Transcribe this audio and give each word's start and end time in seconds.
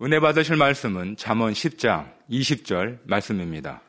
은혜 0.00 0.20
받으실 0.20 0.54
말씀은 0.56 1.16
잠언 1.16 1.52
10장 1.52 2.12
20절 2.30 3.00
말씀입니다. 3.04 3.82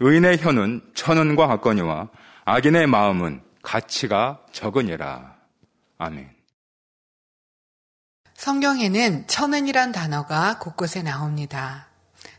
의인의 0.00 0.38
혀는 0.38 0.82
천원과 0.94 1.46
같거니와 1.46 2.10
악인의 2.44 2.86
마음은 2.88 3.40
가치가 3.62 4.44
적으니라. 4.52 5.36
아멘. 5.96 6.30
성경에는 8.34 9.26
천은이란 9.26 9.92
단어가 9.92 10.58
곳곳에 10.58 11.02
나옵니다. 11.02 11.86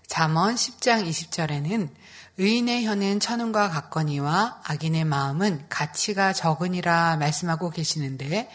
잠언 0.05 0.53
10장 0.53 1.07
20절에는 1.09 1.89
의인의 2.37 2.85
혀는 2.85 3.19
천은과 3.19 3.69
같거니와 3.69 4.61
악인의 4.65 5.05
마음은 5.05 5.65
가치가 5.69 6.33
적으니라 6.33 7.15
말씀하고 7.17 7.69
계시는데 7.69 8.49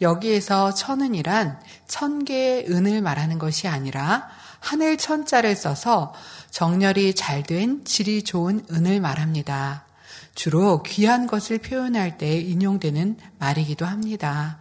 여기에서 0.00 0.74
천은이란 0.74 1.60
천 1.86 2.24
개의 2.24 2.66
은을 2.68 3.00
말하는 3.02 3.38
것이 3.38 3.68
아니라 3.68 4.28
하늘 4.60 4.96
천자를 4.96 5.54
써서 5.54 6.12
정렬이 6.50 7.14
잘 7.14 7.42
된 7.44 7.84
질이 7.84 8.24
좋은 8.24 8.64
은을 8.70 9.00
말합니다. 9.00 9.84
주로 10.34 10.82
귀한 10.82 11.26
것을 11.26 11.58
표현할 11.58 12.18
때 12.18 12.36
인용되는 12.38 13.16
말이기도 13.38 13.86
합니다. 13.86 14.58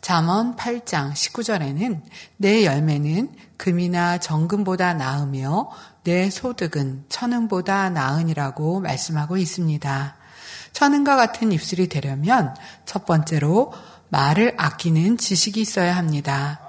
잠언 0.00 0.56
8장 0.56 1.12
19절에는 1.12 2.00
내 2.36 2.64
열매는 2.64 3.30
금이나 3.56 4.18
정금보다 4.18 4.94
나으며 4.94 5.70
내 6.04 6.30
소득은 6.30 7.04
천은보다 7.08 7.90
나으니라고 7.90 8.80
말씀하고 8.80 9.36
있습니다. 9.36 10.16
천은과 10.72 11.16
같은 11.16 11.50
입술이 11.50 11.88
되려면 11.88 12.54
첫 12.86 13.04
번째로 13.04 13.72
말을 14.10 14.54
아끼는 14.56 15.18
지식이 15.18 15.60
있어야 15.60 15.96
합니다. 15.96 16.60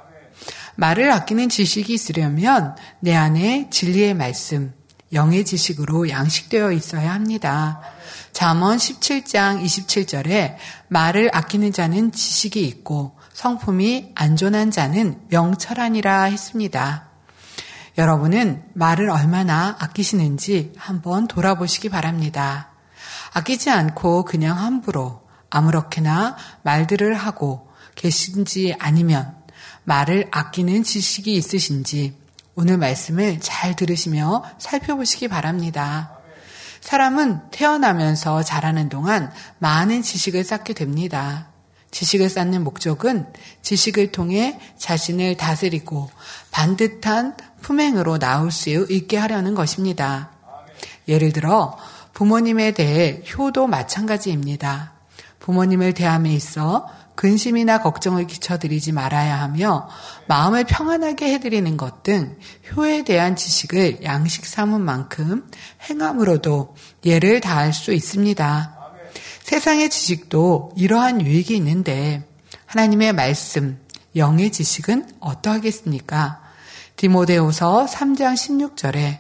말을 0.76 1.12
아끼는 1.12 1.50
지식이 1.50 1.94
있으려면 1.94 2.76
내 3.00 3.16
안에 3.16 3.70
진리의 3.70 4.14
말씀, 4.14 4.74
영의 5.12 5.44
지식으로 5.44 6.10
양식되어 6.10 6.72
있어야 6.72 7.14
합니다. 7.14 7.82
잠언 8.32 8.78
17장 8.78 9.64
27절에 9.64 10.56
말을 10.88 11.30
아끼는 11.34 11.74
자는 11.74 12.12
지식이 12.12 12.66
있고 12.66 13.18
성품이 13.34 14.12
안전한 14.16 14.72
자는 14.72 15.20
명철하니라 15.30 16.24
했습니다. 16.24 17.10
여러분은 17.98 18.64
말을 18.74 19.10
얼마나 19.10 19.76
아끼시는지 19.80 20.74
한번 20.78 21.28
돌아보시기 21.28 21.90
바랍니다. 21.90 22.72
아끼지 23.34 23.70
않고 23.70 24.24
그냥 24.26 24.58
함부로 24.58 25.22
아무렇게나 25.50 26.38
말들을 26.64 27.14
하고 27.14 27.68
계신지 27.96 28.76
아니면 28.80 29.36
말을 29.84 30.28
아끼는 30.32 30.84
지식이 30.84 31.34
있으신지 31.34 32.16
오늘 32.56 32.78
말씀을 32.78 33.40
잘 33.40 33.76
들으시며 33.76 34.44
살펴보시기 34.58 35.28
바랍니다. 35.28 36.12
사람은 36.82 37.52
태어나면서 37.52 38.44
자라는 38.44 38.90
동안 38.90 39.32
많은 39.60 40.02
지식을 40.02 40.44
쌓게 40.44 40.74
됩니다. 40.74 41.48
지식을 41.92 42.30
쌓는 42.30 42.64
목적은 42.64 43.26
지식을 43.62 44.12
통해 44.12 44.60
자신을 44.78 45.38
다스리고 45.38 46.10
반듯한 46.52 47.36
품행으로 47.62 48.20
나올 48.20 48.52
수 48.52 48.70
있게 48.90 49.18
하려는 49.18 49.56
것입니다. 49.56 50.30
예를 51.08 51.34
들어 51.34 51.78
부모님에 52.14 52.72
대해 52.72 53.24
효도 53.38 53.68
마찬가지입니다. 53.68 54.99
부모님을 55.50 55.96
대함에 55.96 56.32
있어 56.34 56.88
근심이나 57.16 57.82
걱정을 57.82 58.28
끼쳐드리지 58.28 58.92
말아야 58.92 59.42
하며 59.42 59.90
마음을 60.28 60.64
평안하게 60.64 61.34
해드리는 61.34 61.76
것 61.76 62.04
등 62.04 62.38
효에 62.72 63.04
대한 63.04 63.36
지식을 63.36 64.04
양식 64.04 64.46
삼은 64.46 64.80
만큼 64.80 65.50
행함으로도 65.90 66.76
예를 67.04 67.42
다할 67.42 67.74
수 67.74 67.92
있습니다. 67.94 68.76
세상의 69.42 69.90
지식도 69.90 70.74
이러한 70.78 71.26
유익이 71.26 71.56
있는데 71.58 72.24
하나님의 72.68 73.14
말씀, 73.14 73.80
영의 74.16 74.52
지식은 74.52 75.10
어떠하겠습니까? 75.20 76.42
디모데후서 76.96 77.88
3장 77.90 78.36
16절에 78.36 79.18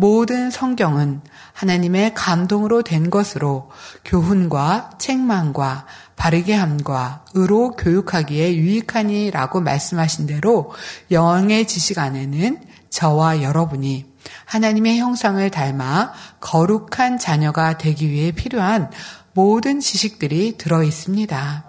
모든 0.00 0.48
성경은 0.52 1.22
하나님의 1.54 2.14
감동으로 2.14 2.82
된 2.82 3.10
것으로 3.10 3.68
교훈과 4.04 4.90
책망과 4.98 5.86
바르게 6.14 6.54
함과 6.54 7.24
의로 7.34 7.72
교육하기에 7.72 8.54
유익하니라고 8.54 9.60
말씀하신 9.60 10.26
대로 10.26 10.70
영의 11.10 11.66
지식 11.66 11.98
안에는 11.98 12.60
저와 12.90 13.42
여러분이 13.42 14.06
하나님의 14.44 15.00
형상을 15.00 15.50
닮아 15.50 16.12
거룩한 16.38 17.18
자녀가 17.18 17.76
되기 17.76 18.08
위해 18.08 18.30
필요한 18.30 18.92
모든 19.32 19.80
지식들이 19.80 20.58
들어 20.58 20.84
있습니다. 20.84 21.64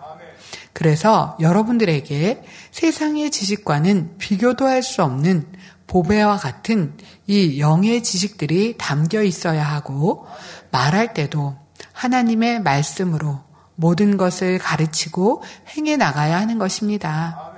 그래서 0.74 1.36
여러분들에게 1.42 2.44
세상의 2.70 3.32
지식과는 3.32 4.18
비교도 4.20 4.68
할 4.68 4.84
수 4.84 5.02
없는 5.02 5.48
보배와 5.90 6.38
같은 6.38 6.96
이 7.26 7.60
영의 7.60 8.04
지식들이 8.04 8.76
담겨 8.78 9.24
있어야 9.24 9.64
하고 9.64 10.28
말할 10.72 11.14
때도 11.14 11.58
하나님의 11.94 12.62
말씀으로 12.62 13.42
모든 13.76 14.16
것을 14.16 14.60
가르치고 14.60 15.42
행해 15.76 15.98
나가야 15.98 16.40
하는 16.40 16.60
것입니다. 16.60 17.54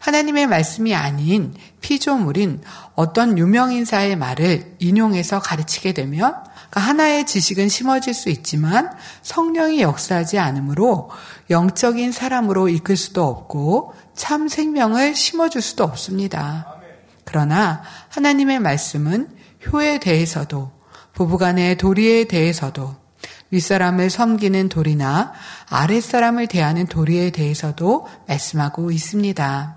하나님의 0.00 0.46
말씀이 0.46 0.94
아닌 0.94 1.54
피조물인 1.80 2.62
어떤 2.94 3.38
유명인사의 3.38 4.16
말을 4.16 4.76
인용해서 4.78 5.40
가르치게 5.40 5.92
되면 5.92 6.34
그러니까 6.70 6.80
하나의 6.80 7.26
지식은 7.26 7.68
심어질 7.68 8.14
수 8.14 8.30
있지만 8.30 8.90
성령이 9.22 9.82
역사하지 9.82 10.38
않으므로 10.38 11.10
영적인 11.50 12.10
사람으로 12.12 12.68
이끌 12.68 12.96
수도 12.96 13.24
없고 13.26 13.94
참 14.14 14.48
생명을 14.48 15.14
심어줄 15.14 15.62
수도 15.62 15.84
없습니다. 15.84 16.79
그러나 17.30 17.82
하나님의 18.08 18.58
말씀은 18.58 19.28
효에 19.72 20.00
대해서도 20.00 20.72
부부간의 21.12 21.78
도리에 21.78 22.24
대해서도 22.24 22.96
윗사람을 23.50 24.10
섬기는 24.10 24.68
도리나 24.68 25.32
아랫사람을 25.68 26.48
대하는 26.48 26.86
도리에 26.86 27.30
대해서도 27.30 28.08
말씀하고 28.26 28.90
있습니다. 28.90 29.76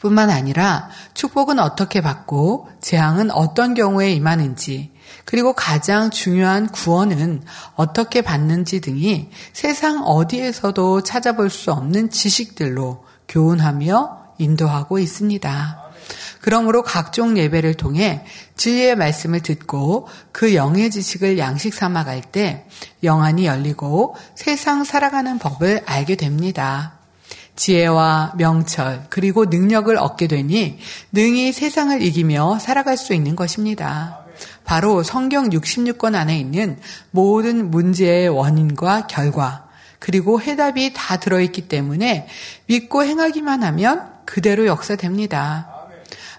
뿐만 0.00 0.30
아니라 0.30 0.88
축복은 1.12 1.58
어떻게 1.58 2.00
받고 2.00 2.70
재앙은 2.80 3.30
어떤 3.30 3.74
경우에 3.74 4.12
임하는지 4.12 4.92
그리고 5.26 5.52
가장 5.52 6.10
중요한 6.10 6.68
구원은 6.68 7.42
어떻게 7.74 8.22
받는지 8.22 8.80
등이 8.80 9.28
세상 9.52 10.04
어디에서도 10.04 11.02
찾아볼 11.02 11.50
수 11.50 11.70
없는 11.72 12.08
지식들로 12.08 13.04
교훈하며 13.28 14.18
인도하고 14.38 14.98
있습니다. 14.98 15.87
그러므로 16.40 16.82
각종 16.82 17.36
예배를 17.36 17.74
통해 17.74 18.24
진리의 18.56 18.96
말씀을 18.96 19.40
듣고 19.40 20.08
그 20.32 20.54
영의 20.54 20.90
지식을 20.90 21.38
양식 21.38 21.74
삼아 21.74 22.04
갈 22.04 22.18
때 22.32 22.66
영안이 23.02 23.46
열리고 23.46 24.16
세상 24.34 24.84
살아가는 24.84 25.38
법을 25.38 25.82
알게 25.86 26.16
됩니다. 26.16 26.98
지혜와 27.56 28.34
명철 28.36 29.06
그리고 29.10 29.46
능력을 29.46 29.96
얻게 29.96 30.28
되니 30.28 30.78
능히 31.12 31.52
세상을 31.52 32.00
이기며 32.02 32.58
살아갈 32.60 32.96
수 32.96 33.14
있는 33.14 33.34
것입니다. 33.34 34.20
바로 34.64 35.02
성경 35.02 35.50
66권 35.50 36.14
안에 36.14 36.38
있는 36.38 36.78
모든 37.10 37.70
문제의 37.70 38.28
원인과 38.28 39.06
결과 39.08 39.66
그리고 39.98 40.40
해답이 40.40 40.92
다 40.94 41.16
들어있기 41.16 41.68
때문에 41.68 42.28
믿고 42.66 43.02
행하기만 43.04 43.64
하면 43.64 44.08
그대로 44.24 44.66
역사됩니다. 44.66 45.77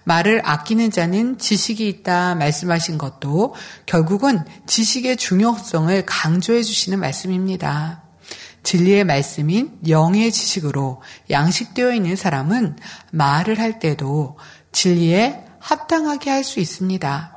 말을 0.10 0.42
아끼는 0.44 0.90
자는 0.90 1.38
지식이 1.38 1.88
있다 1.88 2.34
말씀하신 2.34 2.98
것도 2.98 3.54
결국은 3.86 4.44
지식의 4.66 5.18
중요성을 5.18 6.04
강조해 6.08 6.64
주시는 6.64 7.00
말씀입니다. 7.00 8.02
진리의 8.64 9.04
말씀인 9.04 9.78
영의 9.88 10.32
지식으로 10.32 11.04
양식되어 11.30 11.94
있는 11.94 12.16
사람은 12.16 12.78
말을 13.12 13.60
할 13.60 13.80
때도 13.80 14.38
진리에 14.72 15.46
합당하게 15.60 16.32
할 16.32 16.44
수 16.44 16.60
있습니다. 16.60 17.36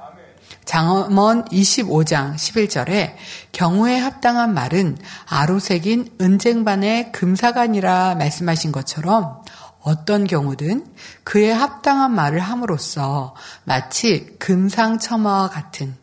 장엄원 0.65 1.45
25장 1.47 2.35
11절에 2.35 3.15
경우에 3.53 3.99
합당한 3.99 4.55
말은 4.55 4.97
아로색인 5.27 6.17
은쟁반의 6.21 7.13
금사간이라 7.13 8.15
말씀하신 8.15 8.73
것처럼 8.73 9.43
어떤 9.83 10.27
경우든 10.27 10.87
그에 11.25 11.51
합당한 11.51 12.13
말을 12.15 12.41
함으로써 12.41 13.35
마치 13.65 14.37
금상첨화와 14.39 15.49
같은 15.49 15.95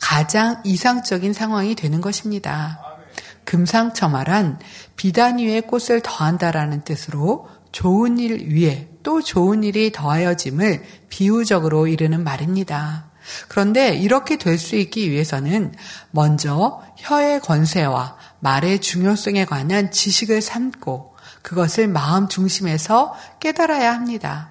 가장 0.00 0.60
이상적인 0.64 1.32
상황이 1.32 1.74
되는 1.74 2.00
것입니다. 2.00 2.80
금상첨화란 3.44 4.58
비단 4.96 5.38
위에 5.38 5.60
꽃을 5.60 6.00
더한다라는 6.02 6.82
뜻으로 6.82 7.48
좋은 7.72 8.18
일 8.18 8.50
위에 8.50 8.88
또 9.02 9.22
좋은 9.22 9.64
일이 9.64 9.92
더하여짐을 9.92 10.82
비유적으로 11.08 11.86
이르는 11.86 12.22
말입니다. 12.24 13.10
그런데 13.48 13.94
이렇게 13.94 14.36
될 14.36 14.58
수 14.58 14.76
있기 14.76 15.10
위해서는 15.10 15.74
먼저 16.10 16.82
혀의 16.98 17.40
권세와 17.40 18.16
말의 18.40 18.80
중요성에 18.80 19.46
관한 19.46 19.90
지식을 19.90 20.42
삼고 20.42 21.13
그것을 21.44 21.88
마음 21.88 22.26
중심에서 22.26 23.14
깨달아야 23.38 23.92
합니다. 23.92 24.48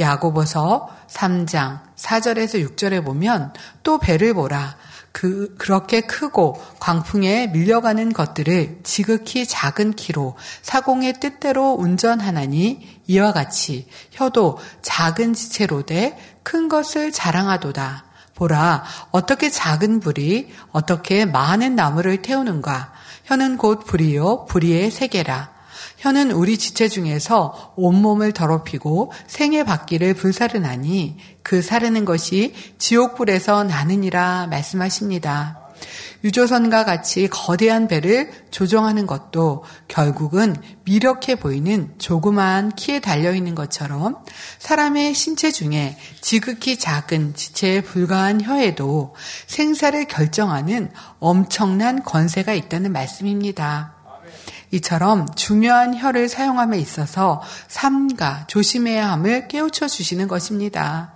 야고보서 0.00 0.90
3장 1.08 1.80
4절에서 1.96 2.74
6절에 2.74 3.04
보면 3.04 3.52
또 3.84 3.98
배를 3.98 4.34
보라 4.34 4.76
그, 5.12 5.54
그렇게 5.58 6.00
크고 6.00 6.60
광풍에 6.80 7.48
밀려가는 7.48 8.12
것들을 8.12 8.80
지극히 8.82 9.46
작은 9.46 9.92
키로 9.92 10.36
사공의 10.62 11.20
뜻대로 11.20 11.74
운전하나니 11.74 13.02
이와 13.06 13.32
같이 13.32 13.86
혀도 14.10 14.58
작은 14.80 15.34
지체로 15.34 15.82
돼큰 15.86 16.68
것을 16.68 17.12
자랑하도다. 17.12 18.06
보라, 18.34 18.82
어떻게 19.12 19.50
작은 19.50 20.00
불이 20.00 20.50
어떻게 20.72 21.26
많은 21.26 21.76
나무를 21.76 22.22
태우는가. 22.22 22.92
혀는 23.24 23.58
곧 23.58 23.84
불이요, 23.84 24.46
불이의 24.46 24.90
세계라. 24.90 25.51
혀는 26.02 26.32
우리 26.32 26.58
지체 26.58 26.88
중에서 26.88 27.74
온몸을 27.76 28.32
더럽히고 28.32 29.12
생의 29.28 29.64
바퀴를 29.64 30.14
불사르나니 30.14 31.16
그 31.44 31.62
사르는 31.62 32.04
것이 32.04 32.54
지옥불에서 32.78 33.62
나느니라 33.62 34.48
말씀하십니다. 34.48 35.60
유조선과 36.24 36.84
같이 36.84 37.28
거대한 37.28 37.86
배를 37.86 38.32
조종하는 38.50 39.06
것도 39.06 39.62
결국은 39.86 40.56
미력해 40.84 41.36
보이는 41.36 41.94
조그마한 41.98 42.72
키에 42.74 42.98
달려있는 42.98 43.54
것처럼 43.54 44.16
사람의 44.58 45.14
신체 45.14 45.52
중에 45.52 45.96
지극히 46.20 46.78
작은 46.80 47.34
지체에 47.34 47.80
불과한 47.82 48.42
혀에도 48.42 49.14
생사를 49.46 50.04
결정하는 50.06 50.90
엄청난 51.20 52.02
권세가 52.02 52.54
있다는 52.54 52.90
말씀입니다. 52.90 54.01
이처럼 54.72 55.28
중요한 55.34 55.96
혀를 55.96 56.28
사용함에 56.28 56.78
있어서 56.78 57.42
삼가 57.68 58.46
조심해야 58.48 59.10
함을 59.10 59.48
깨우쳐 59.48 59.86
주시는 59.86 60.28
것입니다. 60.28 61.12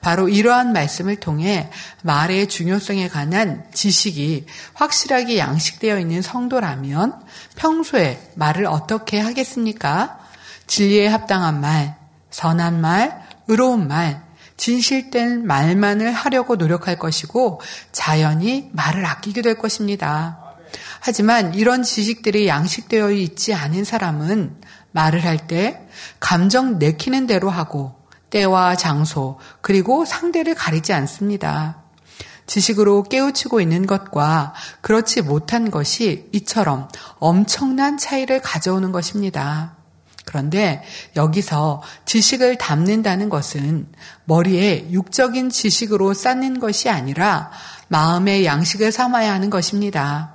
바로 0.00 0.28
이러한 0.28 0.72
말씀을 0.72 1.16
통해 1.16 1.70
말의 2.02 2.48
중요성에 2.48 3.08
관한 3.08 3.64
지식이 3.72 4.46
확실하게 4.74 5.38
양식되어 5.38 5.98
있는 5.98 6.22
성도라면 6.22 7.20
평소에 7.56 8.32
말을 8.34 8.66
어떻게 8.66 9.18
하겠습니까? 9.18 10.18
진리에 10.66 11.08
합당한 11.08 11.60
말, 11.60 11.96
선한 12.30 12.80
말, 12.80 13.22
의로운 13.48 13.88
말, 13.88 14.22
진실된 14.56 15.46
말만을 15.46 16.12
하려고 16.12 16.56
노력할 16.56 16.98
것이고 16.98 17.60
자연히 17.90 18.70
말을 18.72 19.04
아끼게 19.04 19.42
될 19.42 19.56
것입니다. 19.56 20.43
하지만 21.06 21.52
이런 21.52 21.82
지식들이 21.82 22.48
양식되어 22.48 23.10
있지 23.10 23.52
않은 23.52 23.84
사람은 23.84 24.56
말을 24.92 25.22
할 25.22 25.46
때 25.46 25.86
감정 26.18 26.78
내키는 26.78 27.26
대로 27.26 27.50
하고 27.50 27.94
때와 28.30 28.74
장소 28.76 29.38
그리고 29.60 30.06
상대를 30.06 30.54
가리지 30.54 30.94
않습니다. 30.94 31.82
지식으로 32.46 33.02
깨우치고 33.02 33.60
있는 33.60 33.86
것과 33.86 34.54
그렇지 34.80 35.20
못한 35.20 35.70
것이 35.70 36.30
이처럼 36.32 36.88
엄청난 37.18 37.98
차이를 37.98 38.40
가져오는 38.40 38.90
것입니다. 38.90 39.76
그런데 40.24 40.82
여기서 41.16 41.82
지식을 42.06 42.56
담는다는 42.56 43.28
것은 43.28 43.88
머리에 44.24 44.88
육적인 44.90 45.50
지식으로 45.50 46.14
쌓는 46.14 46.60
것이 46.60 46.88
아니라 46.88 47.50
마음의 47.88 48.46
양식을 48.46 48.90
삼아야 48.90 49.34
하는 49.34 49.50
것입니다. 49.50 50.33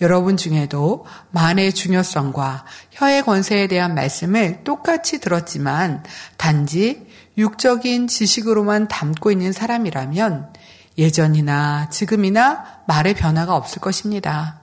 여러분 0.00 0.36
중에도 0.36 1.06
만의 1.30 1.72
중요성과 1.72 2.64
혀의 2.92 3.22
권세에 3.22 3.68
대한 3.68 3.94
말씀을 3.94 4.64
똑같이 4.64 5.20
들었지만 5.20 6.02
단지 6.36 7.06
육적인 7.38 8.08
지식으로만 8.08 8.88
담고 8.88 9.30
있는 9.30 9.52
사람이라면 9.52 10.52
예전이나 10.98 11.88
지금이나 11.90 12.82
말의 12.86 13.14
변화가 13.14 13.56
없을 13.56 13.80
것입니다. 13.80 14.60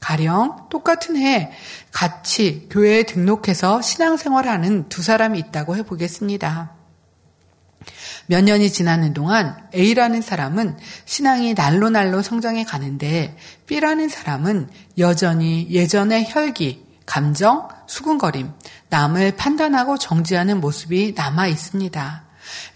가령 0.00 0.68
똑같은 0.70 1.16
해 1.16 1.52
같이 1.92 2.68
교회에 2.70 3.02
등록해서 3.04 3.82
신앙생활을 3.82 4.50
하는 4.50 4.88
두 4.88 5.02
사람이 5.02 5.38
있다고 5.38 5.76
해보겠습니다. 5.76 6.79
몇 8.30 8.44
년이 8.44 8.70
지나는 8.70 9.12
동안 9.12 9.56
A라는 9.74 10.22
사람은 10.22 10.78
신앙이 11.04 11.54
날로 11.54 11.90
날로 11.90 12.22
성장해 12.22 12.62
가는데 12.62 13.36
B라는 13.66 14.08
사람은 14.08 14.70
여전히 14.98 15.66
예전의 15.68 16.26
혈기, 16.28 16.86
감정, 17.06 17.66
수군거림, 17.88 18.52
남을 18.88 19.34
판단하고 19.34 19.98
정지하는 19.98 20.60
모습이 20.60 21.14
남아 21.16 21.48
있습니다. 21.48 22.22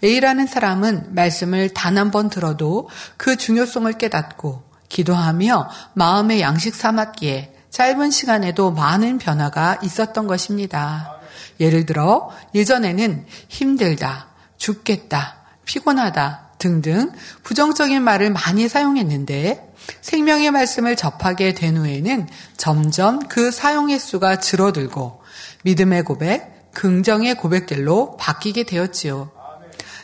A라는 0.03 0.45
사람은 0.45 1.15
말씀을 1.15 1.69
단 1.69 1.97
한 1.97 2.11
번 2.11 2.29
들어도 2.29 2.89
그 3.15 3.37
중요성을 3.37 3.93
깨닫고 3.93 4.61
기도하며 4.89 5.69
마음의 5.93 6.41
양식 6.41 6.75
삼았기에 6.75 7.55
짧은 7.69 8.11
시간에도 8.11 8.71
많은 8.71 9.19
변화가 9.19 9.79
있었던 9.83 10.27
것입니다. 10.27 11.13
예를 11.61 11.85
들어 11.85 12.29
예전에는 12.53 13.25
힘들다, 13.47 14.27
죽겠다, 14.57 15.34
피곤하다 15.65 16.51
등등 16.57 17.11
부정적인 17.43 18.01
말을 18.01 18.31
많이 18.31 18.67
사용했는데 18.67 19.73
생명의 20.01 20.51
말씀을 20.51 20.95
접하게 20.95 21.53
된 21.53 21.77
후에는 21.77 22.27
점점 22.57 23.19
그 23.27 23.51
사용 23.51 23.89
횟수가 23.89 24.39
줄어들고 24.39 25.21
믿음의 25.63 26.03
고백, 26.03 26.71
긍정의 26.73 27.35
고백들로 27.35 28.17
바뀌게 28.17 28.63
되었지요. 28.63 29.31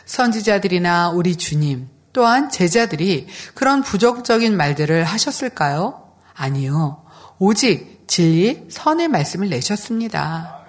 선지자들이나 0.04 1.10
우리 1.10 1.36
주님 1.36 1.88
또한 2.12 2.50
제자들이 2.50 3.28
그런 3.54 3.82
부정적인 3.82 4.56
말들을 4.56 5.04
하셨을까요? 5.04 6.12
아니요. 6.34 7.04
오직 7.38 8.04
진리, 8.06 8.66
선의 8.68 9.08
말씀을 9.08 9.48
내셨습니다. 9.48 10.64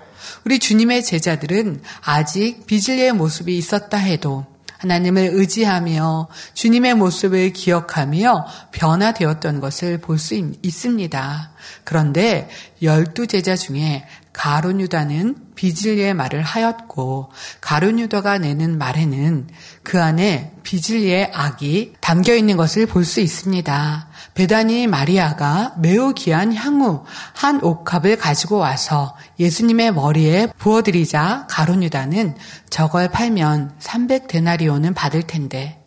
우리 0.46 0.60
주님의 0.60 1.04
제자들은 1.04 1.81
아직 2.01 2.66
비질리의 2.66 3.13
모습이 3.13 3.57
있었다 3.57 3.98
해도 3.98 4.46
하나님을 4.84 5.30
의지하며 5.34 6.28
주님의 6.54 6.96
모습을 6.96 7.54
기억하며 7.54 8.46
변화되었던 8.72 9.62
것을 9.62 9.98
볼 10.00 10.18
수 10.18 10.36
있습니다. 10.62 11.52
그런데 11.84 12.50
열두 12.82 13.28
제자 13.28 13.56
중에 13.56 14.06
가론유다는 14.34 15.36
비질리의 15.56 16.16
말을 16.16 16.42
하였고 16.42 17.32
가론유다가 17.62 18.40
내는 18.40 18.78
말에는 18.78 19.48
그 19.84 20.02
안에 20.02 20.54
비질리의 20.63 21.32
악이 21.34 21.94
담겨 22.02 22.34
있는 22.34 22.58
것을 22.58 22.88
볼 22.88 23.06
수 23.06 23.22
있습니다. 23.22 24.08
베다니 24.34 24.88
마리아가 24.88 25.75
매우 25.78 26.13
귀한 26.13 26.54
향후 26.54 27.04
한 27.34 27.63
옥합을 27.63 28.18
가지고 28.18 28.58
와서 28.58 29.16
예수님의 29.40 29.94
머리에 29.94 30.48
부어드리자 30.58 31.48
가론유다는 31.50 32.36
저걸 32.70 33.10
팔면 33.10 33.75
300데나리온은 33.80 34.96
받을 34.96 35.22
텐데 35.24 35.84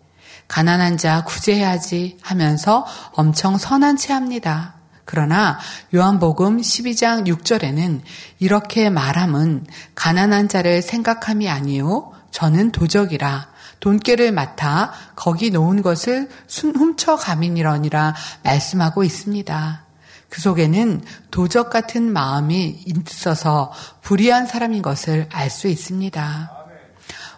가난한 0.47 0.97
자 0.97 1.25
구제해야지 1.25 2.19
하면서 2.23 2.87
엄청 3.13 3.59
선한 3.59 3.97
채 3.97 4.13
합니다. 4.13 4.76
그러나 5.07 5.59
요한복음 5.95 6.59
12장 6.59 7.27
6절에는 7.27 8.03
이렇게 8.39 8.91
말함은 8.91 9.67
가난한 9.95 10.49
자를 10.49 10.83
생각함이 10.83 11.49
아니요 11.49 12.13
저는 12.33 12.73
도적이라 12.73 13.49
돈깨를 13.81 14.33
맡아 14.33 14.93
거기 15.15 15.51
놓은 15.51 15.81
것을 15.81 16.29
훔쳐 16.49 17.17
가민이러니라 17.17 18.15
말씀하고 18.43 19.05
있습니다. 19.05 19.87
그 20.29 20.41
속에는 20.43 21.03
도적 21.31 21.71
같은 21.71 22.13
마음이 22.13 22.85
있어서 22.85 23.73
불의한 24.03 24.47
사람인 24.47 24.83
것을 24.83 25.29
알 25.33 25.51
수 25.51 25.69
있습니다. 25.69 26.53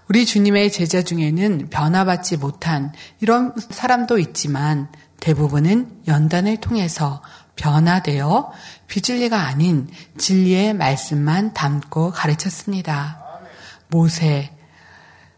우리 0.08 0.24
주님의 0.24 0.72
제자 0.72 1.02
중에는 1.02 1.68
변화받지 1.68 2.38
못한 2.38 2.92
이런 3.20 3.52
사람도 3.70 4.18
있지만 4.18 4.88
대부분은 5.20 6.04
연단을 6.08 6.56
통해서 6.58 7.22
변화되어 7.58 8.52
비진리가 8.86 9.38
아닌 9.38 9.88
진리의 10.16 10.74
말씀만 10.74 11.52
담고 11.52 12.12
가르쳤습니다. 12.12 13.22
모세, 13.88 14.56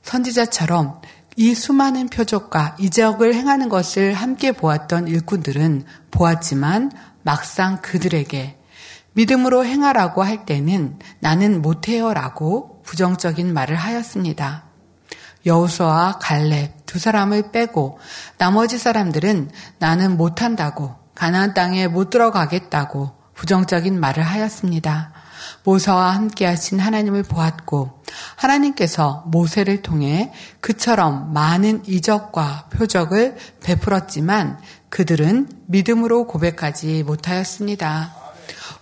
선지자처럼 0.03 1.00
이 1.37 1.55
수많은 1.55 2.09
표적과 2.09 2.77
이적을 2.79 3.35
행하는 3.35 3.69
것을 3.69 4.12
함께 4.15 4.53
보았던 4.53 5.09
일꾼들은 5.09 5.85
보았지만 6.11 6.93
막상 7.23 7.81
그들에게 7.81 8.59
믿음으로 9.12 9.65
행하라고 9.65 10.23
할 10.23 10.47
때는 10.47 10.99
나는 11.19 11.62
못해요 11.62 12.15
라고 12.15 12.71
가지고 12.71 12.83
부정적인 12.83 13.55
말을 13.55 13.77
하였습니다. 13.77 14.65
여우수와 15.47 16.19
갈렙 16.21 16.85
두 16.87 16.99
사람을 16.99 17.53
빼고 17.53 17.99
나머지 18.37 18.79
사람들은 18.79 19.50
나는 19.79 20.17
못한다고 20.17 20.97
가나안 21.21 21.53
땅에 21.53 21.87
못 21.87 22.09
들어가겠다고 22.09 23.11
부정적인 23.35 24.00
말을 24.00 24.23
하였습니다. 24.23 25.12
모세와 25.65 26.15
함께 26.15 26.47
하신 26.47 26.81
하나님을 26.81 27.25
보았고 27.25 28.03
하나님께서 28.37 29.25
모세를 29.27 29.83
통해 29.83 30.33
그처럼 30.62 31.35
많은 31.35 31.83
이적과 31.87 32.71
표적을 32.73 33.37
베풀었지만 33.62 34.61
그들은 34.89 35.50
믿음으로 35.67 36.27
고백하지 36.27 37.03
못하였습니다. 37.03 38.15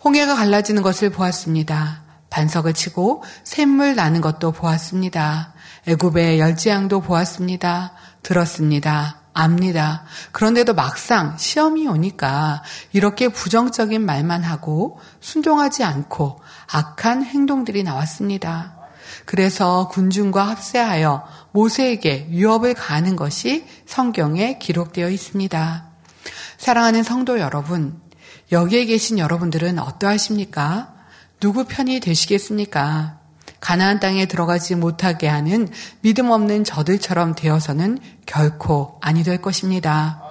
홍해가 0.05 0.37
갈라지는 0.37 0.83
것을 0.83 1.11
보았습니다. 1.11 2.03
반석을 2.31 2.73
치고 2.73 3.25
샘물 3.43 3.97
나는 3.97 4.21
것도 4.21 4.53
보았습니다. 4.53 5.55
애굽의 5.89 6.39
열지양도 6.39 7.01
보았습니다. 7.01 7.95
들었습니다. 8.23 9.18
압니다. 9.39 10.05
그런데도 10.33 10.75
막상 10.75 11.39
시험이 11.39 11.87
오니까 11.87 12.63
이렇게 12.93 13.29
부정적인 13.29 14.05
말만 14.05 14.43
하고 14.43 14.99
순종하지 15.21 15.85
않고 15.85 16.41
악한 16.67 17.25
행동들이 17.25 17.85
나왔습니다. 17.85 18.77
그래서 19.25 19.89
군중과 19.89 20.43
합세하여 20.43 21.25
모세에게 21.53 22.29
위협을 22.31 22.75
가하는 22.75 23.15
것이 23.15 23.65
성경에 23.87 24.59
기록되어 24.59 25.09
있습니다. 25.09 25.87
사랑하는 26.59 27.05
성도 27.05 27.39
여러분, 27.39 28.01
여기에 28.51 28.87
계신 28.87 29.19
여러분들은 29.19 29.79
어떠하십니까? 29.79 30.95
누구 31.39 31.65
편이 31.65 32.01
되시겠습니까? 32.01 33.18
가나안 33.61 34.01
땅에 34.01 34.27
들어가지 34.27 34.75
못하게 34.75 35.29
하는 35.29 35.69
믿음 36.01 36.31
없는 36.31 36.65
저들처럼 36.65 37.35
되어서는 37.35 37.99
결코 38.27 38.99
아니 39.01 39.25
될 39.25 39.41
것입니다. 39.43 40.23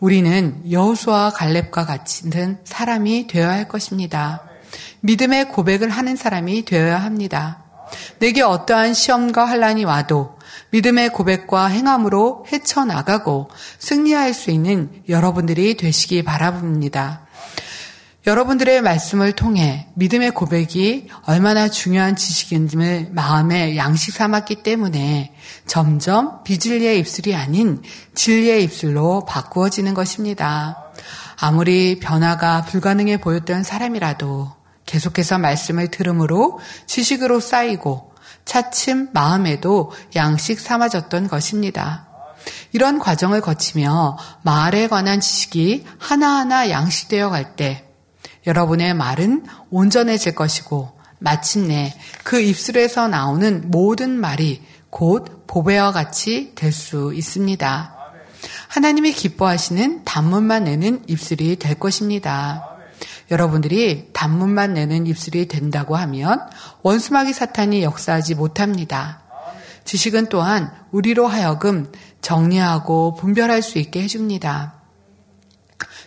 우리는 0.00 0.62
여호수와 0.70 1.30
갈렙과 1.30 1.84
같은 1.84 2.58
사람이 2.64 3.26
되어야 3.26 3.50
할 3.50 3.68
것입니다. 3.68 4.42
믿음의 5.00 5.48
고백을 5.48 5.90
하는 5.90 6.16
사람이 6.16 6.64
되어야 6.64 6.98
합니다. 6.98 7.64
내게 8.18 8.42
어떠한 8.42 8.94
시험과 8.94 9.44
환란이 9.44 9.84
와도 9.84 10.38
믿음의 10.70 11.10
고백과 11.10 11.66
행함으로 11.66 12.46
헤쳐나가고 12.50 13.50
승리할 13.78 14.32
수 14.32 14.50
있는 14.50 14.90
여러분들이 15.08 15.76
되시기 15.76 16.22
바랍니다. 16.22 17.26
여러분들의 18.26 18.82
말씀을 18.82 19.32
통해 19.32 19.86
믿음의 19.94 20.32
고백이 20.32 21.08
얼마나 21.24 21.68
중요한 21.70 22.16
지식인지를 22.16 23.08
마음에 23.12 23.78
양식 23.78 24.12
삼았기 24.12 24.62
때문에 24.62 25.34
점점 25.66 26.44
비진리의 26.44 26.98
입술이 26.98 27.34
아닌 27.34 27.82
진리의 28.14 28.62
입술로 28.64 29.24
바꾸어지는 29.24 29.94
것입니다. 29.94 30.90
아무리 31.40 31.98
변화가 31.98 32.66
불가능해 32.66 33.16
보였던 33.22 33.62
사람이라도 33.62 34.52
계속해서 34.84 35.38
말씀을 35.38 35.88
들음으로 35.88 36.60
지식으로 36.86 37.40
쌓이고 37.40 38.12
차츰 38.44 39.08
마음에도 39.14 39.92
양식 40.14 40.60
삼아졌던 40.60 41.28
것입니다. 41.28 42.06
이런 42.72 42.98
과정을 42.98 43.40
거치며 43.40 44.18
말에 44.42 44.88
관한 44.88 45.20
지식이 45.20 45.86
하나하나 45.98 46.68
양식되어 46.68 47.30
갈때 47.30 47.89
여러분의 48.46 48.94
말은 48.94 49.44
온전해질 49.70 50.34
것이고 50.34 50.98
마침내 51.18 51.94
그 52.24 52.40
입술에서 52.40 53.08
나오는 53.08 53.70
모든 53.70 54.10
말이 54.10 54.62
곧 54.88 55.46
보배와 55.46 55.92
같이 55.92 56.52
될 56.54 56.72
수 56.72 57.12
있습니다. 57.14 57.96
하나님이 58.68 59.12
기뻐하시는 59.12 60.04
단문만 60.04 60.64
내는 60.64 61.02
입술이 61.06 61.56
될 61.56 61.74
것입니다. 61.78 62.66
여러분들이 63.30 64.10
단문만 64.12 64.74
내는 64.74 65.06
입술이 65.06 65.46
된다고 65.46 65.96
하면 65.96 66.40
원수마귀 66.82 67.32
사탄이 67.32 67.82
역사하지 67.82 68.34
못합니다. 68.34 69.22
지식은 69.84 70.28
또한 70.28 70.72
우리로 70.90 71.26
하여금 71.26 71.90
정리하고 72.20 73.14
분별할 73.14 73.62
수 73.62 73.78
있게 73.78 74.02
해줍니다. 74.02 74.79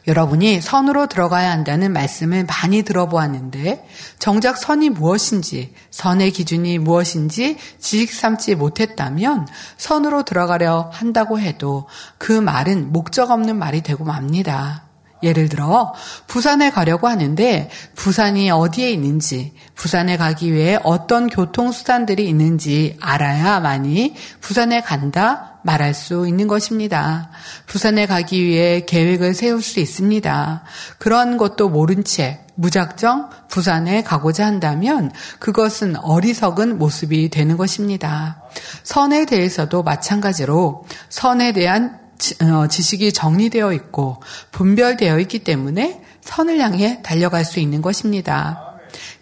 여러분이 0.08 0.60
선으로 0.60 1.08
들어가야 1.08 1.52
한다는 1.52 1.94
말씀을 1.94 2.46
많이 2.46 2.84
들어보았는데 2.84 3.88
정작 4.20 4.58
선이 4.58 4.90
무엇인지 4.90 5.74
선의 5.92 6.32
기준이 6.32 6.78
무엇인지 6.78 7.58
지식 7.80 8.12
삼지 8.12 8.56
못했다면 8.56 9.48
선으로 9.78 10.24
들어가려 10.24 10.90
한다고 10.94 11.40
해도 11.40 11.88
그 12.18 12.34
말은 12.34 12.92
목적 12.92 13.32
없는 13.32 13.58
말이 13.58 13.82
되고 13.82 14.04
맙니다. 14.04 14.83
예를 15.24 15.50
들어 15.50 15.94
부산에 16.28 16.70
가려고 16.70 17.08
하는데 17.08 17.70
부산이 17.96 18.52
어디에 18.52 18.92
있는지 18.92 19.54
부산에 19.76 20.18
가기 20.18 20.54
위해 20.54 20.78
어떤 20.84 21.28
교통수단들이 21.28 22.28
있는지 22.28 22.98
알아야만이 23.02 24.16
부산에 24.42 24.82
간다 24.82 25.60
말할 25.64 25.94
수 25.94 26.28
있는 26.28 26.48
것입니다. 26.48 27.32
부산에 27.68 28.06
가기 28.06 28.44
위해 28.44 28.82
계획을 28.86 29.34
세울 29.34 29.62
수 29.62 29.80
있습니다. 29.80 30.64
그런 30.98 31.38
것도 31.38 31.70
모른 31.70 32.04
채 32.04 32.42
무작정 32.56 33.30
부산에 33.50 34.04
가고자 34.04 34.46
한다면 34.46 35.12
그것은 35.40 35.96
어리석은 35.96 36.78
모습이 36.78 37.30
되는 37.30 37.58
것입니다. 37.58 38.44
선에 38.84 39.26
대해서도 39.26 39.84
마찬가지로 39.84 40.86
선에 41.10 41.54
대한 41.54 42.03
어, 42.42 42.68
지식이 42.68 43.14
정리되어 43.14 43.74
있고 43.74 44.22
분별되어 44.52 45.20
있기 45.20 45.40
때문에 45.40 46.02
선을 46.22 46.60
향해 46.60 47.02
달려갈 47.04 47.46
수 47.46 47.60
있는 47.60 47.82
것입니다. 47.82 48.74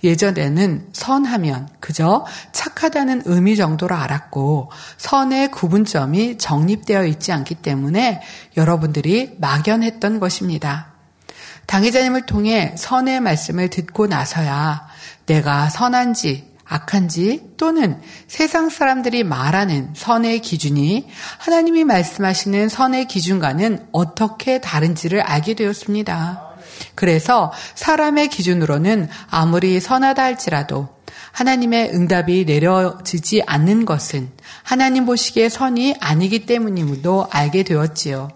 예전에는 0.04 0.90
선하면 0.94 1.70
그저 1.80 2.26
착하다는 2.52 3.24
의미 3.26 3.56
정도로 3.56 3.96
알았고 3.96 4.72
선의 4.98 5.52
구분점이 5.52 6.38
정립되어 6.38 7.06
있지 7.06 7.32
않기 7.32 7.56
때문에 7.56 8.22
여러분들이 8.58 9.36
막연했던 9.40 10.20
것입니다. 10.20 10.92
당회자님을 11.68 12.26
통해 12.26 12.74
선의 12.78 13.20
말씀을 13.22 13.70
듣고 13.70 14.08
나서야 14.08 14.88
내가 15.26 15.70
선한지 15.70 16.51
악한지 16.72 17.52
또는 17.58 18.00
세상 18.28 18.70
사람들이 18.70 19.26
말하는 19.26 19.90
선의 19.94 20.40
기준이 20.40 21.06
하나님이 21.38 21.84
말씀하시는 21.84 22.70
선의 22.70 23.08
기준과는 23.08 23.88
어떻게 23.92 24.62
다른지를 24.62 25.20
알게 25.20 25.56
되었습니다. 25.56 26.42
그래서 26.96 27.52
사람의 27.76 28.30
기준으로는 28.30 29.10
아무리 29.30 29.82
선하다 29.82 30.24
할지라도 30.24 30.88
하나님의 31.34 31.92
응답이 31.94 32.46
내려지지 32.46 33.44
않는 33.46 33.84
것은 33.86 34.30
하나님 34.64 35.06
보시기에 35.06 35.50
선이 35.50 35.96
아니기 36.00 36.46
때문임도 36.46 37.28
알게 37.30 37.64
되었지요. 37.64 38.30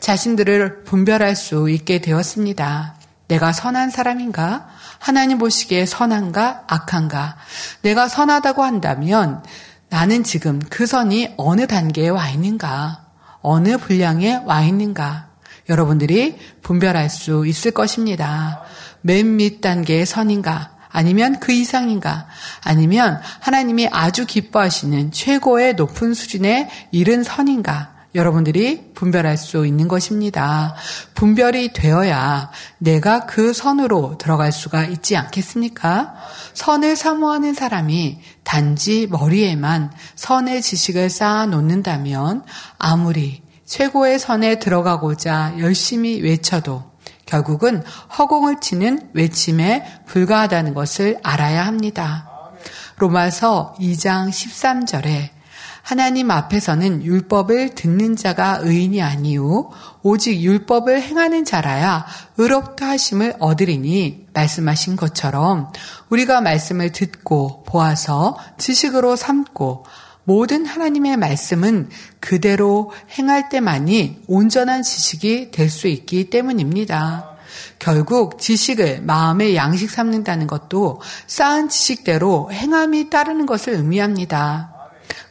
자신들을 0.00 0.84
분별할 0.84 1.36
수 1.36 1.68
있게 1.68 2.00
되었습니다. 2.00 2.96
내가 3.28 3.52
선한 3.52 3.90
사람인가? 3.90 4.68
하나님 4.98 5.38
보시기에 5.38 5.86
선한가? 5.86 6.64
악한가? 6.66 7.36
내가 7.82 8.08
선하다고 8.08 8.62
한다면 8.62 9.42
나는 9.88 10.24
지금 10.24 10.60
그 10.70 10.86
선이 10.86 11.34
어느 11.36 11.66
단계에 11.66 12.08
와 12.08 12.28
있는가? 12.30 13.04
어느 13.42 13.76
분량에 13.76 14.40
와 14.44 14.62
있는가? 14.62 15.28
여러분들이 15.68 16.36
분별할 16.62 17.08
수 17.10 17.46
있을 17.46 17.70
것입니다. 17.70 18.62
맨 19.02 19.36
밑 19.36 19.60
단계의 19.60 20.06
선인가? 20.06 20.72
아니면 20.90 21.40
그 21.40 21.52
이상인가? 21.52 22.26
아니면 22.62 23.20
하나님이 23.40 23.88
아주 23.90 24.26
기뻐하시는 24.26 25.10
최고의 25.10 25.74
높은 25.74 26.14
수준에 26.14 26.70
이른 26.92 27.24
선인가? 27.24 27.93
여러분들이 28.14 28.92
분별할 28.94 29.36
수 29.36 29.66
있는 29.66 29.88
것입니다. 29.88 30.74
분별이 31.14 31.72
되어야 31.72 32.50
내가 32.78 33.26
그 33.26 33.52
선으로 33.52 34.18
들어갈 34.18 34.52
수가 34.52 34.84
있지 34.84 35.16
않겠습니까? 35.16 36.14
선을 36.54 36.96
사모하는 36.96 37.54
사람이 37.54 38.20
단지 38.44 39.08
머리에만 39.10 39.92
선의 40.14 40.62
지식을 40.62 41.10
쌓아 41.10 41.46
놓는다면 41.46 42.44
아무리 42.78 43.42
최고의 43.64 44.18
선에 44.18 44.58
들어가고자 44.58 45.56
열심히 45.58 46.20
외쳐도 46.20 46.94
결국은 47.26 47.82
허공을 48.16 48.60
치는 48.60 49.10
외침에 49.14 49.84
불과하다는 50.06 50.74
것을 50.74 51.18
알아야 51.22 51.66
합니다. 51.66 52.30
로마서 52.98 53.74
2장 53.80 54.28
13절에 54.28 55.33
하나님 55.84 56.30
앞에서는 56.30 57.04
율법을 57.04 57.74
듣는 57.74 58.16
자가 58.16 58.60
의인이 58.62 59.02
아니요 59.02 59.70
오직 60.02 60.40
율법을 60.40 61.02
행하는 61.02 61.44
자라야 61.44 62.06
의롭다 62.38 62.88
하심을 62.88 63.34
얻으리니 63.38 64.28
말씀하신 64.32 64.96
것처럼 64.96 65.70
우리가 66.08 66.40
말씀을 66.40 66.90
듣고 66.90 67.64
보아서 67.64 68.38
지식으로 68.56 69.14
삼고 69.14 69.84
모든 70.24 70.64
하나님의 70.64 71.18
말씀은 71.18 71.90
그대로 72.18 72.90
행할 73.18 73.50
때만이 73.50 74.22
온전한 74.26 74.82
지식이 74.82 75.50
될 75.50 75.68
수 75.68 75.86
있기 75.86 76.30
때문입니다. 76.30 77.36
결국 77.78 78.38
지식을 78.38 79.02
마음의 79.02 79.54
양식 79.54 79.90
삼는다는 79.90 80.46
것도 80.46 81.02
쌓은 81.26 81.68
지식대로 81.68 82.50
행함이 82.50 83.10
따르는 83.10 83.44
것을 83.44 83.74
의미합니다. 83.74 84.73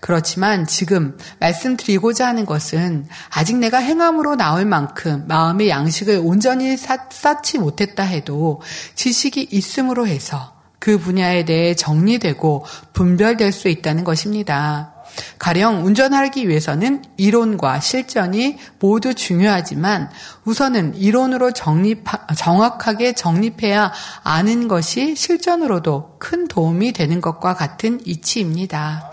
그렇지만 0.04 0.68
지금 0.68 1.18
말씀드리고자 1.40 2.28
하는 2.28 2.46
것은 2.46 3.08
아직 3.30 3.56
내가 3.56 3.78
행함으로 3.78 4.36
나올 4.36 4.66
만큼 4.66 5.24
마음의 5.30 5.70
양식을 5.70 6.20
온전히 6.22 6.76
쌓지 6.76 7.58
못했다 7.58 8.04
해도 8.04 8.62
지식이 8.96 9.48
있음으로 9.50 10.06
해서 10.06 10.56
그 10.78 10.98
분야에 10.98 11.46
대해 11.46 11.74
정리되고 11.74 12.66
분별될 12.92 13.54
수 13.54 13.70
있다는 13.70 14.04
것입니다. 14.04 14.94
가령 15.40 15.86
운전하기 15.86 16.50
위해서는 16.50 17.02
이론과 17.16 17.80
실전이 17.80 18.58
모두 18.80 19.14
중요하지만 19.14 20.10
우선은 20.44 20.96
이론으로 20.96 21.52
정립, 21.52 22.04
정확하게 22.36 23.14
정립해야 23.14 23.94
아는 24.24 24.68
것이 24.68 25.16
실전으로도 25.16 26.18
큰 26.20 26.50
도움이 26.50 26.92
되는 26.92 27.22
것과 27.22 27.54
같은 27.54 28.02
이치입니다. 28.04 29.13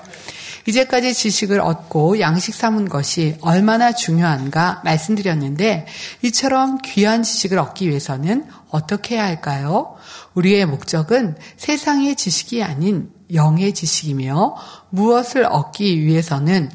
이제까지 0.71 1.15
지식을 1.15 1.61
얻고 1.61 2.21
양식 2.21 2.55
삼은 2.55 2.89
것이 2.89 3.37
얼마나 3.41 3.93
중요한가 3.93 4.81
말씀드렸는데 4.85 5.87
이처럼 6.23 6.79
귀한 6.85 7.25
지식을 7.25 7.59
얻기 7.59 7.89
위해서는 7.89 8.47
어떻게 8.71 9.17
해야 9.17 9.25
할까요? 9.25 9.97
우리의 10.35 10.67
목적은 10.67 11.37
세상의 11.57 12.15
지식이 12.15 12.63
아닌 12.63 13.11
영의 13.35 13.75
지식이며 13.75 14.57
무엇을 14.91 15.45
얻기 15.45 16.05
위해서는 16.05 16.71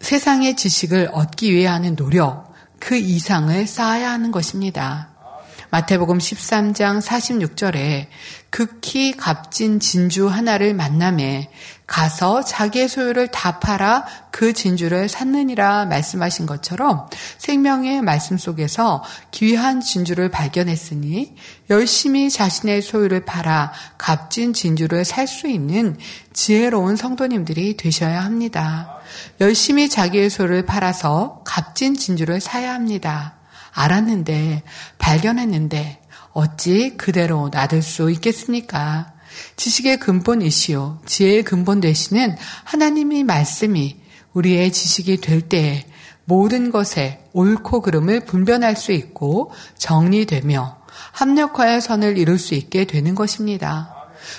세상의 0.00 0.56
지식을 0.56 1.10
얻기 1.12 1.52
위해 1.52 1.66
하는 1.66 1.94
노력, 1.94 2.52
그 2.80 2.96
이상을 2.96 3.66
쌓아야 3.66 4.10
하는 4.10 4.32
것입니다. 4.32 5.10
마태복음 5.70 6.18
13장 6.18 7.02
46절에 7.02 8.06
극히 8.50 9.12
값진 9.16 9.80
진주 9.80 10.28
하나를 10.28 10.74
만남에 10.74 11.50
가서 11.86 12.42
자기의 12.42 12.88
소유를 12.88 13.28
다 13.28 13.60
팔아 13.60 14.06
그 14.32 14.52
진주를 14.52 15.08
샀느니라 15.08 15.86
말씀하신 15.86 16.46
것처럼 16.46 17.08
생명의 17.38 18.02
말씀 18.02 18.36
속에서 18.36 19.04
귀한 19.30 19.80
진주를 19.80 20.28
발견했으니 20.30 21.36
열심히 21.70 22.28
자신의 22.28 22.82
소유를 22.82 23.24
팔아 23.24 23.72
값진 23.98 24.52
진주를 24.52 25.04
살 25.04 25.26
수 25.26 25.48
있는 25.48 25.96
지혜로운 26.32 26.96
성도님들이 26.96 27.76
되셔야 27.76 28.24
합니다. 28.24 29.00
열심히 29.40 29.88
자기의 29.88 30.30
소유를 30.30 30.66
팔아서 30.66 31.42
값진 31.44 31.96
진주를 31.96 32.40
사야 32.40 32.74
합니다. 32.74 33.34
알았는데, 33.72 34.62
발견했는데, 34.98 36.00
어찌 36.32 36.96
그대로 36.96 37.48
놔둘 37.52 37.82
수 37.82 38.10
있겠습니까? 38.10 39.15
지식의 39.56 40.00
근본이시요, 40.00 41.00
지혜의 41.06 41.42
근본 41.44 41.80
되시는 41.80 42.36
하나님의 42.64 43.24
말씀이 43.24 43.96
우리의 44.32 44.72
지식이 44.72 45.20
될 45.20 45.40
때에 45.40 45.86
모든 46.24 46.70
것에 46.70 47.24
옳고 47.32 47.82
그름을 47.82 48.24
분별할 48.24 48.76
수 48.76 48.92
있고 48.92 49.52
정리되며 49.78 50.78
합력화의 51.12 51.80
선을 51.80 52.18
이룰 52.18 52.38
수 52.38 52.54
있게 52.54 52.84
되는 52.84 53.14
것입니다. 53.14 53.94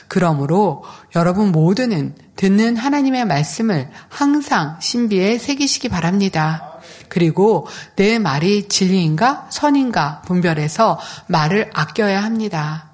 그러므로 0.08 0.84
여러분 1.16 1.52
모두는 1.52 2.16
듣는 2.36 2.76
하나님의 2.76 3.26
말씀을 3.26 3.90
항상 4.10 4.78
신비에 4.80 5.38
새기시기 5.38 5.90
바랍니다. 5.90 6.80
그리고 7.10 7.68
내 7.96 8.20
말이 8.20 8.68
진리인가 8.68 9.48
선인가 9.50 10.22
분별해서 10.24 11.00
말을 11.28 11.70
아껴야 11.74 12.24
합니다. 12.24 12.87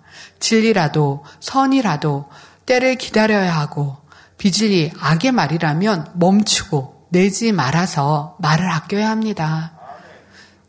진리라도 0.44 1.24
선이라도 1.40 2.26
때를 2.66 2.96
기다려야 2.96 3.58
하고 3.58 3.96
비질리 4.38 4.92
악의 5.00 5.32
말이라면 5.32 6.12
멈추고 6.16 7.08
내지 7.12 7.54
말아서 7.54 8.36
말을 8.40 8.70
아껴야 8.70 9.10
합니다. 9.10 9.72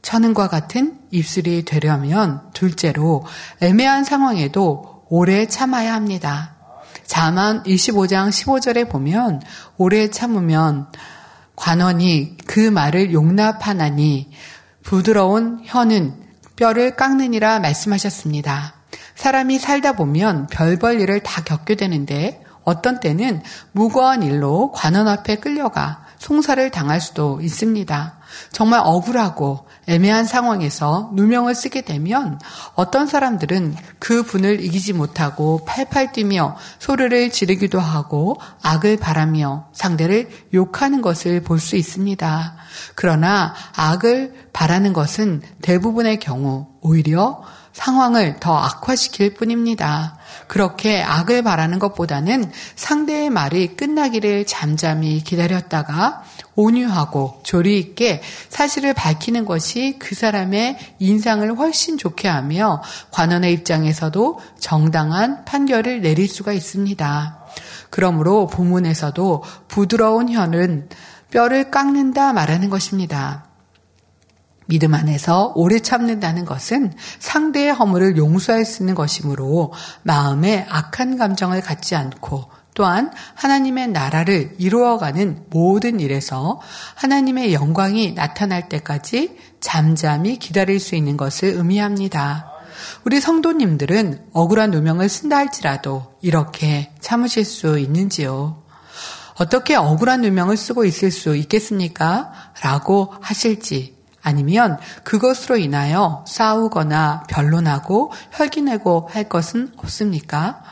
천은과 0.03 0.47
같은 0.47 1.01
입술이 1.11 1.65
되려면 1.65 2.43
둘째로 2.53 3.25
애매한 3.61 4.05
상황에도 4.05 5.07
오래 5.09 5.47
참아야 5.47 5.93
합니다. 5.93 6.55
자만 7.05 7.65
25장 7.65 8.29
15절에 8.29 8.89
보면 8.89 9.43
오래 9.77 10.09
참으면 10.09 10.87
관원이 11.57 12.37
그 12.47 12.61
말을 12.61 13.13
용납하나니 13.13 14.31
부드러운 14.85 15.63
혀는 15.65 16.15
뼈를 16.55 16.95
깎느니라 16.95 17.59
말씀하셨습니다. 17.59 18.74
사람이 19.17 19.59
살다 19.59 19.93
보면 19.93 20.49
별벌 20.49 21.01
일을 21.01 21.21
다 21.21 21.43
겪게 21.43 21.77
되는데 21.77 22.43
어떤 22.65 23.01
때는 23.01 23.43
무거운 23.73 24.23
일로 24.23 24.73
관원 24.73 25.07
앞에 25.09 25.37
끌려가 25.37 26.05
송사를 26.19 26.71
당할 26.71 27.03
수도 27.03 27.41
있습니다. 27.43 28.19
정말 28.51 28.81
억울하고 28.83 29.67
애매한 29.87 30.25
상황에서 30.25 31.11
누명을 31.13 31.55
쓰게 31.55 31.83
되면 31.83 32.41
어떤 32.75 33.07
사람들은 33.07 33.77
그 33.99 34.23
분을 34.23 34.65
이기지 34.65 34.95
못하고 34.95 35.67
팔팔 35.67 36.13
뛰며 36.13 36.57
소리를 36.79 37.31
지르기도 37.31 37.79
하고 37.79 38.41
악을 38.63 38.97
바라며 38.97 39.67
상대를 39.75 40.31
욕하는 40.55 41.03
것을 41.03 41.43
볼 41.43 41.59
수 41.61 41.77
있습니다. 41.77 42.57
그러나 42.95 43.55
악을 43.77 44.49
바라는 44.55 44.95
것은 44.95 45.43
대부분의 45.61 46.21
경우 46.21 46.69
오히려 46.81 47.43
상황을 47.75 48.37
더 48.41 48.57
악화시킬 48.57 49.35
뿐입니다. 49.35 50.17
그렇게 50.47 51.03
악을 51.03 51.43
바라는 51.43 51.79
것보다는 51.79 52.51
상대의 52.77 53.31
말이 53.31 53.77
끝나기를 53.77 54.47
잠잠히 54.47 55.23
기다렸다가 55.23 56.23
온유하고 56.55 57.41
조리 57.43 57.79
있게 57.81 58.23
사실을 58.49 58.95
밝히는 58.95 59.45
것이 59.45 59.97
그 59.99 60.15
사람의 60.15 60.79
인상을 61.01 61.57
훨씬 61.57 61.99
좋게 61.99 62.29
하며 62.29 62.81
관원의 63.11 63.53
입장에서도 63.53 64.41
정당한 64.59 65.45
판결을 65.45 66.01
내릴 66.01 66.29
수가 66.29 66.53
있습니다. 66.53 67.39
그러므로 67.91 68.47
본문에서도 68.47 69.43
부드러운 69.69 70.33
혀는 70.33 70.89
뼈를 71.31 71.73
깎는다 71.73 72.33
말하는 72.33 72.71
것입니다. 72.71 73.54
믿음 74.67 74.95
안에서 74.95 75.53
오래 75.55 75.79
참는다는 75.79 76.45
것은 76.45 76.93
상대의 77.19 77.73
허물을 77.73 78.17
용서할 78.17 78.65
수 78.65 78.83
있는 78.83 78.95
것이므로 78.95 79.73
마음에 80.03 80.67
악한 80.69 81.19
감정을 81.19 81.61
갖지 81.61 81.95
않고 81.95 82.49
또한 82.75 83.13
하나님의 83.35 83.89
나라를 83.89 84.57
이루어가는 84.59 85.47
모든 85.51 86.01
일에서 86.01 86.61
하나님의 86.97 87.55
영광이 87.55 88.13
나타날 88.13 88.69
때까지 88.69 89.39
잠잠히 89.61 90.39
기다릴 90.39 90.81
수 90.81 90.97
있는 90.97 91.17
것을 91.17 91.51
의미합니다. 91.51 92.51
우리 93.05 93.21
성도님들은 93.21 94.27
억울한 94.33 94.73
누명을 94.73 95.09
쓴다 95.09 95.37
할지라도 95.37 96.15
이렇게 96.21 96.91
참으실 97.01 97.45
수 97.45 97.79
있는지요? 97.79 98.63
어떻게 99.37 99.77
억울한 99.77 100.23
누명을 100.23 100.57
쓰고 100.57 100.85
있을 100.85 101.11
수 101.11 101.37
있겠습니까? 101.37 102.33
라고 102.63 103.15
하실지 103.21 103.94
아니면 104.25 104.79
그것으로 105.05 105.59
인하여 105.59 106.25
싸우거나 106.27 107.25
변론하고 107.29 108.11
혈기내고 108.33 109.11
할 109.13 109.29
것은 109.29 109.73
없습니까? 109.77 110.63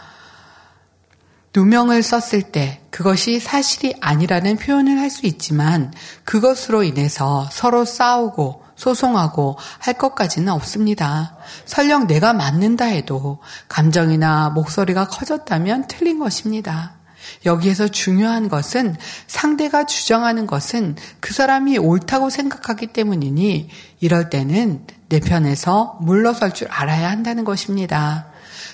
누명을 1.54 2.02
썼을 2.02 2.50
때 2.50 2.80
그것이 2.90 3.38
사실이 3.38 3.96
아니라는 4.00 4.56
표현을 4.56 4.98
할 4.98 5.10
수 5.10 5.26
있지만 5.26 5.92
그것으로 6.24 6.82
인해서 6.82 7.46
서로 7.52 7.84
싸우고 7.84 8.64
소송하고 8.74 9.58
할 9.78 9.94
것까지는 9.94 10.50
없습니다. 10.50 11.36
설령 11.66 12.06
내가 12.06 12.32
맞는다 12.32 12.86
해도 12.86 13.38
감정이나 13.68 14.48
목소리가 14.50 15.06
커졌다면 15.08 15.86
틀린 15.88 16.18
것입니다. 16.18 17.01
여기에서 17.44 17.88
중요한 17.88 18.48
것은 18.48 18.96
상대가 19.26 19.84
주장하는 19.86 20.46
것은 20.46 20.96
그 21.20 21.32
사람이 21.32 21.78
옳다고 21.78 22.30
생각하기 22.30 22.88
때문이니 22.88 23.68
이럴 24.00 24.30
때는 24.30 24.86
내 25.08 25.20
편에서 25.20 25.98
물러설 26.00 26.52
줄 26.54 26.68
알아야 26.68 27.10
한다는 27.10 27.44
것입니다. 27.44 28.32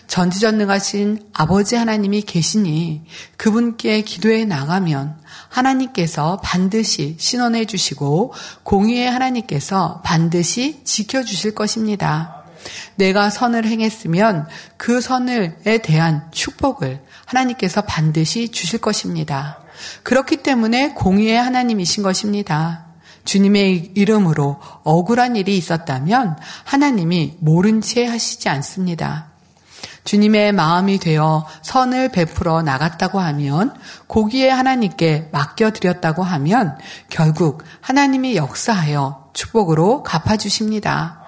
전지전능하신 0.08 1.30
아버지 1.34 1.76
하나님이 1.76 2.22
계시니 2.22 3.02
그분께 3.36 4.02
기도해 4.02 4.46
나가면 4.46 5.18
하나님께서 5.48 6.40
반드시 6.42 7.16
신원해 7.18 7.66
주시고 7.66 8.32
공의의 8.62 9.10
하나님께서 9.10 10.00
반드시 10.04 10.82
지켜 10.84 11.22
주실 11.22 11.54
것입니다. 11.54 12.44
내가 12.96 13.30
선을 13.30 13.66
행했으면 13.66 14.46
그 14.76 15.00
선을에 15.00 15.78
대한 15.82 16.28
축복을 16.32 17.00
하나님께서 17.28 17.82
반드시 17.82 18.48
주실 18.48 18.80
것입니다. 18.80 19.58
그렇기 20.02 20.38
때문에 20.38 20.94
공의의 20.94 21.40
하나님이신 21.40 22.02
것입니다. 22.02 22.86
주님의 23.24 23.92
이름으로 23.94 24.58
억울한 24.84 25.36
일이 25.36 25.58
있었다면 25.58 26.38
하나님이 26.64 27.36
모른 27.40 27.82
채 27.82 28.06
하시지 28.06 28.48
않습니다. 28.48 29.26
주님의 30.04 30.52
마음이 30.52 30.98
되어 30.98 31.46
선을 31.60 32.10
베풀어 32.12 32.62
나갔다고 32.62 33.20
하면 33.20 33.74
고기에 34.06 34.48
하나님께 34.48 35.28
맡겨드렸다고 35.30 36.22
하면 36.22 36.78
결국 37.10 37.62
하나님이 37.82 38.36
역사하여 38.36 39.28
축복으로 39.34 40.02
갚아주십니다. 40.02 41.20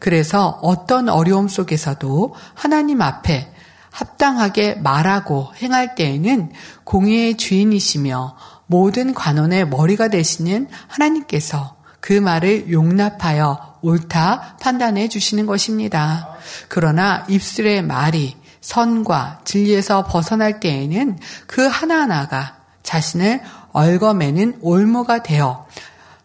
그래서 0.00 0.58
어떤 0.62 1.08
어려움 1.08 1.46
속에서도 1.46 2.34
하나님 2.54 3.00
앞에 3.00 3.53
합당하게 3.94 4.74
말하고 4.74 5.52
행할 5.62 5.94
때에는 5.94 6.50
공의의 6.82 7.36
주인이시며 7.36 8.36
모든 8.66 9.14
관원의 9.14 9.68
머리가 9.68 10.08
되시는 10.08 10.68
하나님께서 10.88 11.76
그 12.00 12.12
말을 12.12 12.72
용납하여 12.72 13.78
옳다 13.82 14.56
판단해 14.60 15.08
주시는 15.08 15.46
것입니다. 15.46 16.28
그러나 16.68 17.24
입술의 17.28 17.82
말이 17.82 18.36
선과 18.60 19.42
진리에서 19.44 20.04
벗어날 20.04 20.58
때에는 20.58 21.18
그 21.46 21.64
하나하나가 21.66 22.56
자신을 22.82 23.42
얽어매는 23.72 24.58
올무가 24.60 25.22
되어 25.22 25.66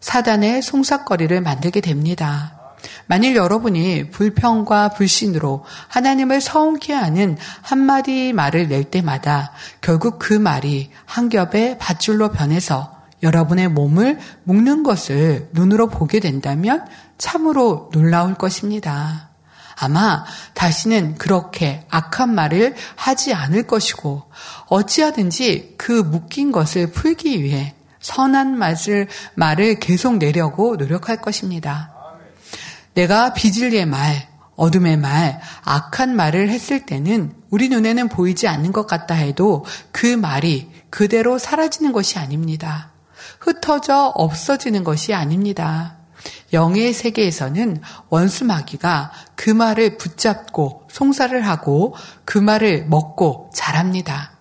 사단의 0.00 0.62
송사거리를 0.62 1.40
만들게 1.40 1.80
됩니다. 1.80 2.59
만일 3.10 3.34
여러분이 3.34 4.10
불평과 4.10 4.90
불신으로 4.90 5.64
하나님을 5.88 6.40
서운케 6.40 6.92
하는 6.92 7.36
한마디 7.60 8.32
말을 8.32 8.68
낼 8.68 8.84
때마다 8.84 9.50
결국 9.80 10.20
그 10.20 10.32
말이 10.32 10.92
한 11.06 11.28
겹의 11.28 11.78
밧줄로 11.80 12.30
변해서 12.30 13.02
여러분의 13.24 13.66
몸을 13.66 14.20
묶는 14.44 14.84
것을 14.84 15.48
눈으로 15.50 15.88
보게 15.88 16.20
된다면 16.20 16.86
참으로 17.18 17.90
놀라울 17.92 18.34
것입니다. 18.34 19.30
아마 19.74 20.24
다시는 20.54 21.16
그렇게 21.16 21.84
악한 21.90 22.32
말을 22.32 22.76
하지 22.94 23.34
않을 23.34 23.64
것이고 23.64 24.22
어찌하든지 24.68 25.74
그 25.78 25.90
묶인 25.90 26.52
것을 26.52 26.92
풀기 26.92 27.42
위해 27.42 27.74
선한 27.98 28.56
말을, 28.56 29.08
말을 29.34 29.80
계속 29.80 30.18
내려고 30.18 30.76
노력할 30.76 31.16
것입니다. 31.20 31.99
내가 33.00 33.32
비질리의 33.32 33.86
말, 33.86 34.28
어둠의 34.56 34.98
말, 34.98 35.40
악한 35.64 36.14
말을 36.14 36.50
했을 36.50 36.84
때는 36.84 37.32
우리 37.48 37.70
눈에는 37.70 38.10
보이지 38.10 38.46
않는 38.46 38.72
것 38.72 38.86
같다 38.86 39.14
해도 39.14 39.64
그 39.90 40.04
말이 40.04 40.70
그대로 40.90 41.38
사라지는 41.38 41.92
것이 41.92 42.18
아닙니다. 42.18 42.92
흩어져 43.38 44.12
없어지는 44.14 44.84
것이 44.84 45.14
아닙니다. 45.14 45.96
영의 46.52 46.92
세계에서는 46.92 47.80
원수 48.10 48.44
마귀가 48.44 49.12
그 49.34 49.48
말을 49.48 49.96
붙잡고 49.96 50.88
송사를 50.90 51.40
하고 51.46 51.94
그 52.26 52.36
말을 52.36 52.84
먹고 52.84 53.50
자랍니다. 53.54 54.32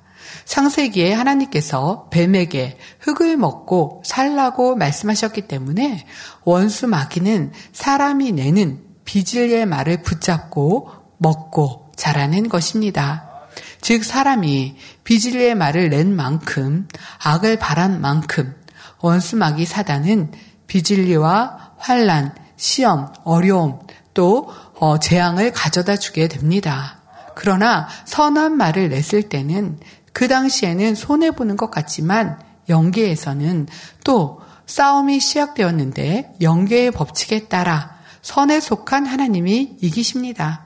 창세기에 0.50 1.14
하나님께서 1.14 2.08
뱀에게 2.10 2.80
흙을 3.02 3.38
먹고 3.38 4.02
살라고 4.04 4.76
말씀하셨기 4.76 5.44
때문에 5.44 6.08
원수 6.44 6.88
마귀는 6.88 7.52
사람이 7.72 8.32
내는 8.32 8.84
비질의 9.06 9.68
말을 9.68 10.02
붙잡고 10.02 10.90
먹고 11.20 11.92
자라는 11.96 12.50
것입니다. 12.50 13.30
즉 13.82 14.04
사람이 14.04 14.76
비질의 15.04 15.54
말을 15.54 15.90
낸 15.90 16.16
만큼 16.16 16.88
악을 17.24 17.60
바란 17.60 18.02
만큼 18.02 18.56
원수 19.02 19.38
마귀 19.38 19.66
사단은 19.68 20.32
비질리와 20.66 21.74
환란, 21.78 22.34
시험, 22.58 23.14
어려움 23.24 23.82
또 24.16 24.50
어, 24.80 24.98
재앙을 24.98 25.52
가져다 25.52 25.98
주게 25.98 26.28
됩니다. 26.28 27.00
그러나 27.40 27.88
선한 28.04 28.58
말을 28.58 28.90
냈을 28.90 29.24
때는 29.24 29.80
그 30.14 30.28
당시에는 30.28 30.96
손해보는 30.96 31.58
것 31.58 31.72
같지만 31.72 32.40
영계에서는 32.68 33.68
또 34.04 34.42
싸움이 34.66 35.20
시작되었는데 35.20 36.36
영계의 36.42 36.92
법칙에 36.92 37.48
따라 37.48 37.98
선에 38.22 38.60
속한 38.60 39.06
하나님이 39.06 39.78
이기십니다. 39.82 40.66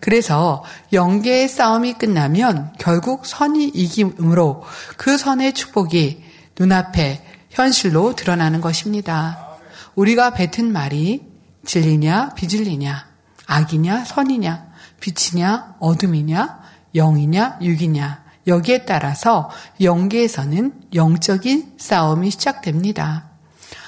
그래서 0.00 0.64
영계의 0.92 1.48
싸움이 1.48 1.94
끝나면 1.94 2.72
결국 2.78 3.26
선이 3.26 3.68
이김으로 3.68 4.62
그 4.96 5.18
선의 5.18 5.52
축복이 5.52 6.22
눈앞에 6.58 7.22
현실로 7.50 8.14
드러나는 8.14 8.60
것입니다. 8.60 9.58
우리가 9.94 10.30
뱉은 10.30 10.72
말이 10.72 11.26
진리냐 11.64 12.34
비진리냐 12.34 13.06
악이냐 13.46 14.04
선이냐 14.04 14.66
빛이냐 15.00 15.76
어둠이냐 15.80 16.60
영이냐 16.94 17.58
육이냐 17.60 18.25
여기에 18.46 18.84
따라서 18.84 19.50
영계에서는 19.80 20.72
영적인 20.94 21.74
싸움이 21.78 22.30
시작됩니다. 22.30 23.30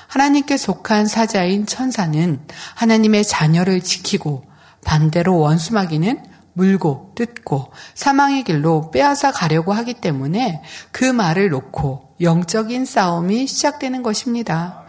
하나님께 0.09 0.57
속한 0.57 1.07
사자인 1.07 1.67
천사는 1.67 2.41
하나님의 2.75 3.25
자녀를 3.25 3.83
지키고 3.83 4.45
반대로 4.85 5.39
원수마귀는 5.39 6.25
물고 6.55 7.13
뜯고 7.15 7.73
사망의 7.95 8.43
길로 8.43 8.91
빼앗아 8.91 9.31
가려고 9.33 9.73
하기 9.73 9.95
때문에 9.95 10.63
그 10.91 11.05
말을 11.05 11.51
놓고 11.51 12.17
영적인 12.21 12.85
싸움이 12.85 13.47
시작되는 13.47 14.03
것입니다. 14.03 14.83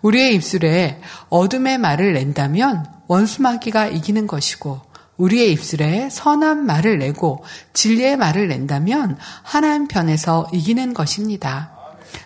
우리의 0.00 0.34
입술에 0.34 1.00
어둠의 1.28 1.76
말을 1.76 2.14
낸다면 2.14 2.86
원수마귀가 3.06 3.88
이기는 3.88 4.26
것이고 4.26 4.80
우리의 5.20 5.52
입술에 5.52 6.08
선한 6.10 6.64
말을 6.64 6.98
내고 6.98 7.44
진리의 7.74 8.16
말을 8.16 8.48
낸다면 8.48 9.18
하나님 9.42 9.86
편에서 9.86 10.48
이기는 10.52 10.94
것입니다. 10.94 11.72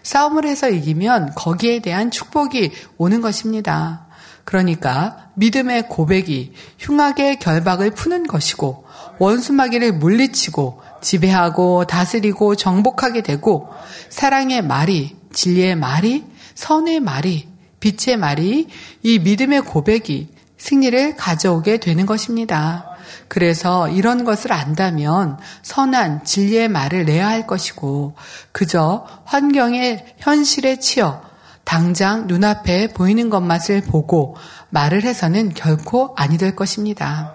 싸움을 0.02 0.46
해서 0.46 0.70
이기면 0.70 1.32
거기에 1.34 1.80
대한 1.80 2.10
축복이 2.10 2.70
오는 2.96 3.20
것입니다. 3.20 4.06
그러니까 4.44 5.30
믿음의 5.34 5.88
고백이 5.88 6.52
흉악의 6.78 7.40
결박을 7.40 7.90
푸는 7.90 8.26
것이고 8.26 8.84
원수마귀를 9.18 9.94
물리치고 9.94 10.80
지배하고 11.00 11.86
다스리고 11.86 12.54
정복하게 12.54 13.22
되고 13.22 13.70
사랑의 14.08 14.62
말이 14.62 15.16
진리의 15.32 15.76
말이 15.76 16.24
선의 16.54 17.00
말이 17.00 17.48
빛의 17.80 18.16
말이 18.16 18.68
이 19.02 19.18
믿음의 19.18 19.62
고백이 19.62 20.33
승리를 20.64 21.16
가져오게 21.16 21.76
되는 21.76 22.06
것입니다. 22.06 22.86
그래서 23.28 23.86
이런 23.90 24.24
것을 24.24 24.50
안다면 24.50 25.36
선한 25.62 26.24
진리의 26.24 26.68
말을 26.68 27.04
내야 27.04 27.28
할 27.28 27.46
것이고 27.46 28.14
그저 28.50 29.06
환경의 29.26 30.14
현실에 30.16 30.78
치여 30.78 31.22
당장 31.64 32.28
눈앞에 32.28 32.94
보이는 32.94 33.28
것만을 33.28 33.82
보고 33.82 34.36
말을 34.70 35.02
해서는 35.02 35.52
결코 35.52 36.14
아니 36.16 36.38
될 36.38 36.56
것입니다. 36.56 37.34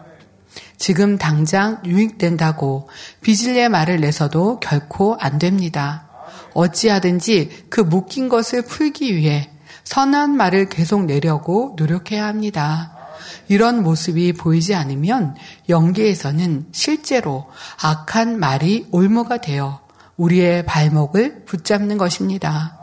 지금 0.78 1.20
당장 1.20 1.84
유익된다고 1.86 2.90
비질리의 3.22 3.70
말을 3.70 4.00
내서도 4.00 4.60
결코 4.60 5.16
안 5.20 5.38
됩니다. 5.38 6.10
어찌하든지 6.56 7.68
그 7.70 7.80
묶인 7.80 8.28
것을 8.28 8.64
풀기 8.64 9.16
위해 9.16 9.52
선한 9.84 10.36
말을 10.36 10.70
계속 10.70 11.06
내려고 11.06 11.76
노력해야 11.78 12.26
합니다. 12.26 12.99
이런 13.48 13.84
모습이 13.84 14.34
보이지 14.34 14.76
않으면 14.76 15.36
영계에서는 15.68 16.68
실제로 16.72 17.48
악한 17.82 18.40
말이 18.40 18.88
올무가 18.92 19.38
되어 19.38 19.82
우리의 20.18 20.66
발목을 20.66 21.46
붙잡는 21.46 21.98
것입니다. 21.98 22.78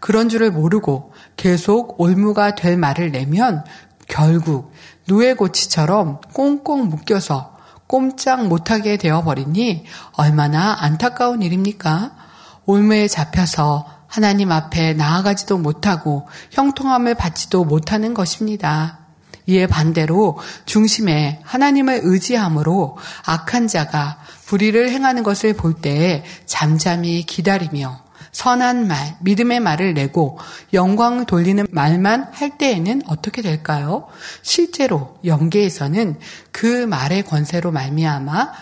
그런 0.00 0.28
줄을 0.28 0.50
모르고 0.50 1.12
계속 1.36 2.00
올무가 2.00 2.54
될 2.54 2.76
말을 2.76 3.12
내면 3.12 3.64
결국 4.08 4.72
누에고치처럼 5.08 6.20
꽁꽁 6.32 6.88
묶여서 6.88 7.56
꼼짝 7.86 8.46
못하게 8.46 8.96
되어버리니 8.96 9.84
얼마나 10.16 10.76
안타까운 10.80 11.42
일입니까? 11.42 12.12
올무에 12.64 13.08
잡혀서 13.08 13.86
하나님 14.06 14.52
앞에 14.52 14.94
나아가지도 14.94 15.58
못하고 15.58 16.28
형통함을 16.50 17.14
받지도 17.14 17.64
못하는 17.64 18.14
것입니다. 18.14 19.01
이에 19.46 19.66
반대로 19.66 20.38
중심에 20.66 21.40
하나님을 21.42 22.00
의지함으로 22.04 22.96
악한 23.26 23.68
자가 23.68 24.18
불의를 24.46 24.90
행하는 24.90 25.22
것을 25.22 25.54
볼때 25.54 26.24
잠잠히 26.46 27.24
기다리며 27.24 28.02
선한 28.32 28.88
말, 28.88 29.16
믿음의 29.20 29.60
말을 29.60 29.94
내고 29.94 30.38
영광을 30.72 31.26
돌리는 31.26 31.66
말만 31.70 32.28
할 32.32 32.56
때에는 32.56 33.02
어떻게 33.06 33.42
될까요? 33.42 34.08
실제로 34.40 35.18
영계에서는 35.24 36.18
그 36.50 36.66
말의 36.86 37.24
권세로 37.24 37.72
말미암아 37.72 38.52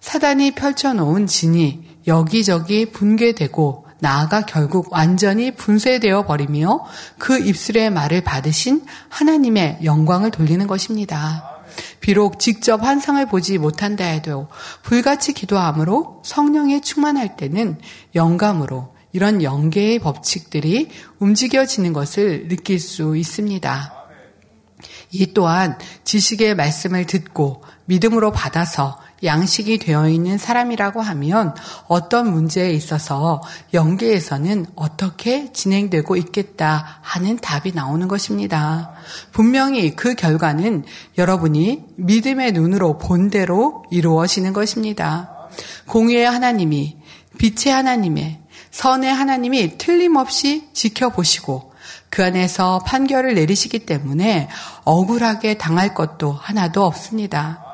사단이 0.00 0.52
펼쳐놓은 0.52 1.26
진이 1.26 2.00
여기저기 2.06 2.86
붕괴되고 2.86 3.89
나아가 4.00 4.42
결국 4.42 4.92
완전히 4.92 5.50
분쇄되어 5.50 6.26
버리며 6.26 6.84
그 7.18 7.38
입술의 7.38 7.90
말을 7.90 8.22
받으신 8.22 8.84
하나님의 9.08 9.80
영광을 9.84 10.30
돌리는 10.30 10.66
것입니다. 10.66 11.60
비록 12.00 12.40
직접 12.40 12.82
환상을 12.82 13.24
보지 13.26 13.58
못한다 13.58 14.04
해도 14.04 14.48
불같이 14.82 15.32
기도함으로 15.32 16.22
성령에 16.24 16.80
충만할 16.80 17.36
때는 17.36 17.78
영감으로 18.14 18.94
이런 19.12 19.42
영계의 19.42 19.98
법칙들이 19.98 20.88
움직여지는 21.18 21.92
것을 21.92 22.48
느낄 22.48 22.78
수 22.78 23.16
있습니다. 23.16 23.94
이 25.12 25.34
또한 25.34 25.76
지식의 26.04 26.54
말씀을 26.54 27.06
듣고 27.06 27.62
믿음으로 27.90 28.30
받아서 28.30 28.98
양식이 29.24 29.78
되어 29.78 30.08
있는 30.08 30.38
사람이라고 30.38 31.00
하면 31.00 31.56
어떤 31.88 32.30
문제에 32.30 32.70
있어서 32.70 33.42
영계에서는 33.74 34.66
어떻게 34.76 35.52
진행되고 35.52 36.16
있겠다 36.16 37.00
하는 37.02 37.36
답이 37.36 37.72
나오는 37.72 38.06
것입니다. 38.06 38.92
분명히 39.32 39.96
그 39.96 40.14
결과는 40.14 40.84
여러분이 41.18 41.84
믿음의 41.96 42.52
눈으로 42.52 42.98
본 42.98 43.28
대로 43.28 43.84
이루어지는 43.90 44.52
것입니다. 44.52 45.48
공의의 45.88 46.30
하나님이 46.30 46.96
빛의 47.38 47.74
하나님의 47.74 48.38
선의 48.70 49.12
하나님이 49.12 49.78
틀림없이 49.78 50.68
지켜보시고 50.72 51.72
그 52.08 52.24
안에서 52.24 52.78
판결을 52.86 53.34
내리시기 53.34 53.80
때문에 53.80 54.48
억울하게 54.84 55.58
당할 55.58 55.92
것도 55.92 56.32
하나도 56.32 56.84
없습니다. 56.84 57.69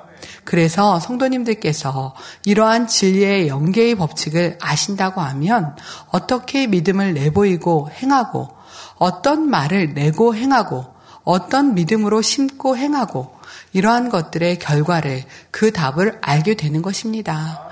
그래서 0.47 0.99
성도님들께서 1.01 2.15
이러한 2.47 2.87
진리의 2.87 3.49
연계의 3.49 3.97
법칙을 3.97 4.59
아신다고 4.63 5.21
하면 5.21 5.77
어떻게 6.11 6.67
믿음을 6.67 7.13
내보이고 7.13 7.91
행하고 7.91 8.49
어떤 8.97 9.51
말을 9.51 9.93
내고 9.93 10.35
행하고 10.35 10.87
어떤 11.25 11.75
믿음으로 11.75 12.23
심고 12.23 12.77
행하고 12.77 13.35
이러한 13.73 14.09
것들의 14.09 14.61
결과를 14.61 15.25
그 15.51 15.73
답을 15.73 16.19
알게 16.23 16.55
되는 16.55 16.81
것입니다. 16.81 17.66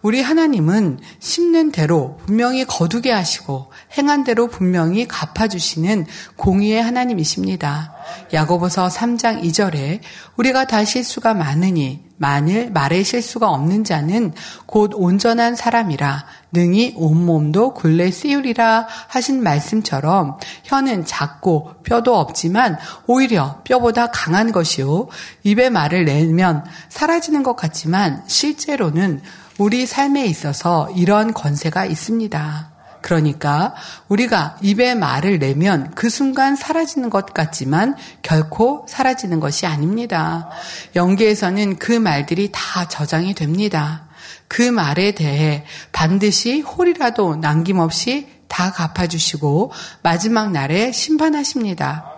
우리 0.00 0.22
하나님은 0.22 1.00
심는 1.18 1.72
대로 1.72 2.18
분명히 2.24 2.64
거두게 2.64 3.10
하시고 3.10 3.72
행한 3.96 4.22
대로 4.22 4.46
분명히 4.46 5.08
갚아주시는 5.08 6.06
공의의 6.36 6.82
하나님이십니다. 6.82 7.94
야고보서 8.32 8.88
3장 8.88 9.42
2절에 9.42 10.00
우리가 10.36 10.66
다 10.66 10.84
실수가 10.84 11.34
많으니 11.34 12.04
만일 12.16 12.70
말에 12.70 13.02
실수가 13.02 13.48
없는 13.48 13.84
자는 13.84 14.32
곧 14.66 14.92
온전한 14.94 15.56
사람이라 15.56 16.26
능히 16.52 16.94
온몸도 16.96 17.74
굴레 17.74 18.10
씌우리라 18.10 18.86
하신 19.08 19.42
말씀처럼 19.42 20.38
혀는 20.64 21.04
작고 21.06 21.74
뼈도 21.84 22.16
없지만 22.16 22.76
오히려 23.06 23.60
뼈보다 23.64 24.10
강한 24.10 24.50
것이요 24.52 25.08
입에 25.44 25.70
말을 25.70 26.04
내면 26.06 26.64
사라지는 26.88 27.42
것 27.42 27.54
같지만 27.54 28.24
실제로는 28.26 29.22
우리 29.58 29.86
삶에 29.86 30.24
있어서 30.26 30.88
이런 30.94 31.34
권세가 31.34 31.84
있습니다. 31.84 32.70
그러니까 33.00 33.74
우리가 34.08 34.56
입에 34.62 34.94
말을 34.94 35.40
내면 35.40 35.90
그 35.94 36.08
순간 36.08 36.54
사라지는 36.54 37.10
것 37.10 37.34
같지만 37.34 37.96
결코 38.22 38.86
사라지는 38.88 39.40
것이 39.40 39.66
아닙니다. 39.66 40.48
영계에서는 40.94 41.78
그 41.78 41.92
말들이 41.92 42.50
다 42.52 42.86
저장이 42.88 43.34
됩니다. 43.34 44.08
그 44.46 44.62
말에 44.62 45.12
대해 45.12 45.64
반드시 45.90 46.60
홀이라도 46.60 47.36
남김없이 47.36 48.28
다 48.46 48.72
갚아주시고 48.72 49.72
마지막 50.02 50.52
날에 50.52 50.92
심판하십니다. 50.92 52.14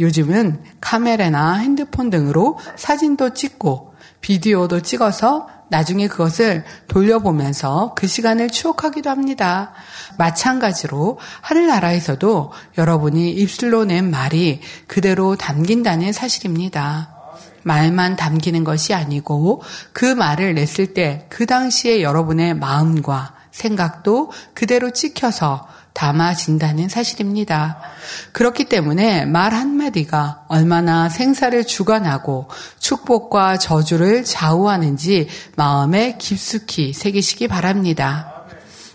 요즘은 0.00 0.62
카메라나 0.80 1.54
핸드폰 1.54 2.10
등으로 2.10 2.58
사진도 2.76 3.32
찍고 3.34 3.94
비디오도 4.20 4.80
찍어서 4.80 5.48
나중에 5.72 6.06
그것을 6.06 6.64
돌려보면서 6.86 7.94
그 7.96 8.06
시간을 8.06 8.50
추억하기도 8.50 9.08
합니다. 9.08 9.72
마찬가지로 10.18 11.18
하늘나라에서도 11.40 12.52
여러분이 12.76 13.30
입술로 13.32 13.86
낸 13.86 14.10
말이 14.10 14.60
그대로 14.86 15.34
담긴다는 15.34 16.12
사실입니다. 16.12 17.16
말만 17.62 18.16
담기는 18.16 18.64
것이 18.64 18.92
아니고 18.92 19.62
그 19.92 20.04
말을 20.04 20.54
냈을 20.54 20.94
때 20.94 21.26
그 21.30 21.46
당시에 21.46 22.02
여러분의 22.02 22.54
마음과 22.54 23.34
생각도 23.50 24.30
그대로 24.54 24.90
찍혀서 24.90 25.66
담아진다는 25.92 26.88
사실입니다. 26.88 27.78
그렇기 28.32 28.64
때문에 28.64 29.24
말 29.26 29.52
한마디가 29.52 30.44
얼마나 30.48 31.08
생사를 31.08 31.64
주관하고 31.66 32.48
축복과 32.78 33.58
저주를 33.58 34.24
좌우하는지 34.24 35.28
마음에 35.56 36.16
깊숙이 36.18 36.92
새기시기 36.92 37.48
바랍니다. 37.48 38.46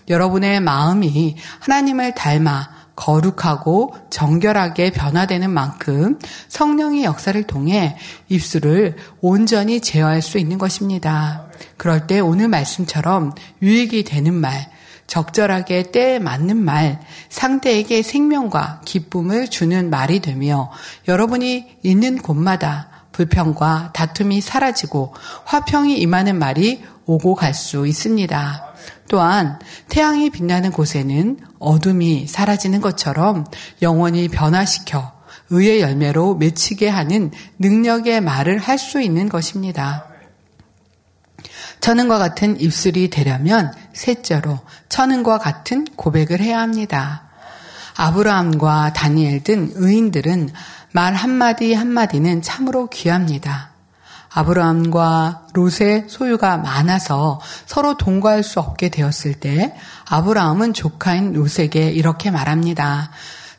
여러분의 0.08 0.60
마음이 0.60 1.36
하나님을 1.60 2.14
닮아 2.14 2.78
거룩하고 2.96 3.94
정결하게 4.10 4.90
변화되는 4.90 5.50
만큼 5.50 6.18
성령의 6.48 7.04
역사를 7.04 7.40
통해 7.44 7.96
입술을 8.28 8.96
온전히 9.20 9.80
제어할 9.80 10.20
수 10.20 10.38
있는 10.38 10.58
것입니다. 10.58 11.46
그럴 11.76 12.08
때 12.08 12.18
오늘 12.18 12.48
말씀처럼 12.48 13.32
유익이 13.62 14.02
되는 14.02 14.34
말, 14.34 14.68
적절하게 15.08 15.90
때에 15.90 16.18
맞는 16.20 16.56
말, 16.56 17.00
상대에게 17.30 18.02
생명과 18.02 18.82
기쁨을 18.84 19.48
주는 19.48 19.90
말이 19.90 20.20
되며 20.20 20.70
여러분이 21.08 21.78
있는 21.82 22.18
곳마다 22.18 22.90
불평과 23.10 23.90
다툼이 23.94 24.40
사라지고 24.40 25.14
화평이 25.44 25.98
임하는 25.98 26.38
말이 26.38 26.84
오고 27.06 27.34
갈 27.34 27.54
수 27.54 27.86
있습니다. 27.86 28.64
또한 29.08 29.58
태양이 29.88 30.30
빛나는 30.30 30.70
곳에는 30.70 31.38
어둠이 31.58 32.26
사라지는 32.26 32.80
것처럼 32.82 33.46
영원히 33.80 34.28
변화시켜 34.28 35.12
의의 35.50 35.80
열매로 35.80 36.34
맺히게 36.34 36.88
하는 36.88 37.30
능력의 37.58 38.20
말을 38.20 38.58
할 38.58 38.78
수 38.78 39.00
있는 39.00 39.30
것입니다. 39.30 40.07
천은과 41.80 42.18
같은 42.18 42.60
입술이 42.60 43.10
되려면 43.10 43.72
셋째로 43.92 44.60
천은과 44.88 45.38
같은 45.38 45.84
고백을 45.96 46.40
해야 46.40 46.60
합니다. 46.60 47.22
아브라함과 47.96 48.92
다니엘 48.92 49.42
등 49.42 49.70
의인들은 49.74 50.50
말 50.92 51.14
한마디 51.14 51.74
한마디는 51.74 52.42
참으로 52.42 52.88
귀합니다. 52.88 53.70
아브라함과 54.30 55.48
롯의 55.54 56.04
소유가 56.08 56.58
많아서 56.58 57.40
서로 57.66 57.96
동거할 57.96 58.42
수 58.42 58.60
없게 58.60 58.88
되었을 58.88 59.34
때 59.34 59.74
아브라함은 60.08 60.74
조카인 60.74 61.32
롯에게 61.32 61.90
이렇게 61.90 62.30
말합니다. 62.30 63.10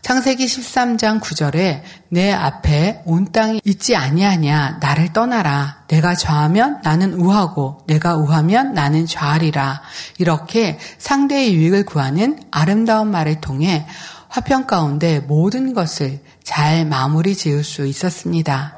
창세기 0.02 0.46
13장 0.46 1.20
9절에 1.20 1.82
내 2.10 2.32
앞에 2.32 3.02
온 3.06 3.32
땅이 3.32 3.62
있지 3.66 3.96
아니하냐 3.96 4.78
나를 4.80 5.14
떠나라 5.14 5.84
내가 5.88 6.16
좌하면 6.16 6.82
나는 6.84 7.14
우하고 7.14 7.84
내가 7.86 8.16
우하면 8.16 8.74
나는 8.74 9.06
좌하리라 9.06 9.82
이렇게 10.18 10.80
상대의 10.98 11.54
유익을 11.54 11.86
구하는 11.86 12.40
아름다운 12.50 13.12
말을 13.12 13.42
통해 13.42 13.86
화평 14.30 14.68
가운데 14.68 15.20
모든 15.20 15.74
것을 15.74 16.20
잘 16.44 16.86
마무리 16.86 17.36
지을 17.36 17.64
수 17.64 17.86
있었습니다. 17.86 18.76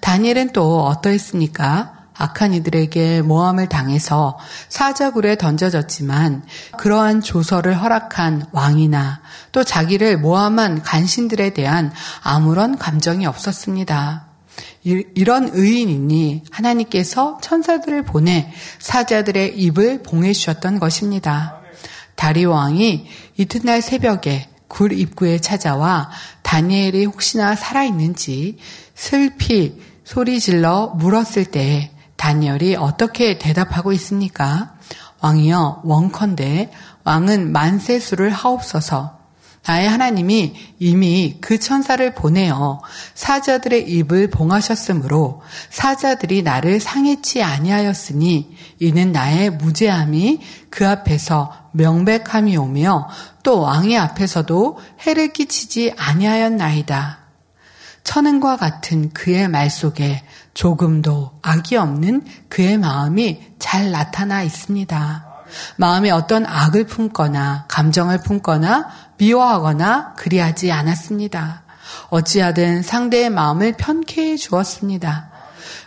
다니엘은 0.00 0.52
또 0.52 0.84
어떠했습니까? 0.84 1.99
악한 2.20 2.52
이들에게 2.52 3.22
모함을 3.22 3.68
당해서 3.68 4.38
사자굴에 4.68 5.36
던져졌지만 5.36 6.44
그러한 6.76 7.22
조서를 7.22 7.80
허락한 7.80 8.46
왕이나 8.52 9.22
또 9.52 9.64
자기를 9.64 10.18
모함한 10.18 10.82
간신들에 10.82 11.54
대한 11.54 11.92
아무런 12.22 12.76
감정이 12.76 13.24
없었습니다. 13.24 14.26
이런 14.82 15.50
의인이니 15.52 16.44
하나님께서 16.50 17.38
천사들을 17.42 18.04
보내 18.04 18.52
사자들의 18.78 19.58
입을 19.58 20.02
봉해 20.02 20.32
주셨던 20.32 20.78
것입니다. 20.78 21.60
다리 22.16 22.44
왕이 22.44 23.06
이튿날 23.38 23.80
새벽에 23.80 24.48
굴 24.68 24.92
입구에 24.92 25.38
찾아와 25.38 26.10
다니엘이 26.42 27.06
혹시나 27.06 27.54
살아있는지 27.54 28.58
슬피 28.94 29.80
소리 30.04 30.38
질러 30.38 30.88
물었을 30.96 31.46
때 31.46 31.90
다니엘이 32.20 32.76
어떻게 32.76 33.38
대답하고 33.38 33.92
있습니까? 33.94 34.74
왕이여 35.20 35.80
원컨대 35.84 36.70
왕은 37.04 37.50
만세 37.50 37.98
수를 37.98 38.30
하옵소서. 38.30 39.18
나의 39.66 39.88
하나님이 39.88 40.54
이미 40.78 41.38
그 41.40 41.58
천사를 41.58 42.14
보내어 42.14 42.82
사자들의 43.14 43.90
입을 43.90 44.28
봉하셨으므로 44.28 45.40
사자들이 45.70 46.42
나를 46.42 46.80
상해치 46.80 47.42
아니하였으니 47.42 48.54
이는 48.80 49.12
나의 49.12 49.50
무죄함이 49.50 50.40
그 50.68 50.86
앞에서 50.86 51.70
명백함이 51.72 52.56
오며 52.56 53.08
또 53.42 53.60
왕의 53.60 53.96
앞에서도 53.96 54.78
해를 55.06 55.32
끼치지 55.32 55.94
아니하였나이다. 55.96 57.20
천은과 58.04 58.56
같은 58.56 59.10
그의 59.12 59.48
말 59.48 59.70
속에 59.70 60.22
조금도 60.54 61.38
악이 61.42 61.76
없는 61.76 62.24
그의 62.48 62.78
마음이 62.78 63.40
잘 63.58 63.90
나타나 63.90 64.42
있습니다. 64.42 65.26
마음에 65.76 66.10
어떤 66.10 66.46
악을 66.46 66.84
품거나 66.84 67.66
감정을 67.68 68.22
품거나 68.22 68.88
미워하거나 69.18 70.14
그리하지 70.14 70.72
않았습니다. 70.72 71.62
어찌하든 72.08 72.82
상대의 72.82 73.30
마음을 73.30 73.74
편케해 73.76 74.36
주었습니다. 74.36 75.30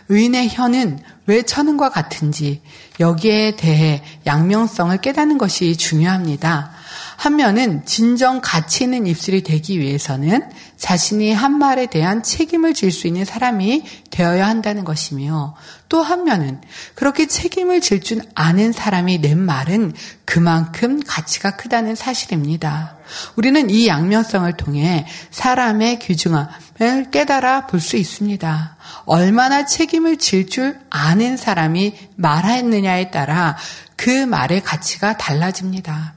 의인의 0.08 0.50
혀는 0.50 0.98
왜 1.26 1.42
천은과 1.42 1.88
같은지 1.88 2.62
여기에 3.00 3.56
대해 3.56 4.02
양명성을 4.26 4.96
깨닫는 4.98 5.38
것이 5.38 5.76
중요합니다. 5.76 6.72
한 7.16 7.36
면은 7.36 7.84
진정 7.86 8.40
가치 8.42 8.84
있는 8.84 9.06
입술이 9.06 9.42
되기 9.42 9.78
위해서는 9.80 10.42
자신이 10.76 11.32
한 11.32 11.58
말에 11.58 11.86
대한 11.86 12.22
책임을 12.22 12.74
질 12.74 12.90
수 12.92 13.06
있는 13.06 13.24
사람이 13.24 13.84
되어야 14.10 14.46
한다는 14.46 14.84
것이며 14.84 15.56
또 15.88 16.02
한면은 16.02 16.60
그렇게 16.94 17.26
책임을 17.26 17.80
질 17.80 18.00
줄 18.00 18.20
아는 18.34 18.72
사람이 18.72 19.18
낸 19.18 19.38
말은 19.38 19.94
그만큼 20.24 21.00
가치가 21.06 21.56
크다는 21.56 21.94
사실입니다. 21.94 22.96
우리는 23.36 23.70
이 23.70 23.86
양면성을 23.86 24.52
통해 24.56 25.06
사람의 25.30 25.98
귀중함을 26.00 27.10
깨달아 27.10 27.66
볼 27.66 27.80
수 27.80 27.96
있습니다. 27.96 28.76
얼마나 29.06 29.64
책임을 29.66 30.16
질 30.18 30.48
줄 30.48 30.78
아는 30.90 31.36
사람이 31.36 31.94
말했느냐에 32.16 33.10
따라 33.10 33.56
그 33.96 34.10
말의 34.10 34.62
가치가 34.62 35.16
달라집니다. 35.16 36.14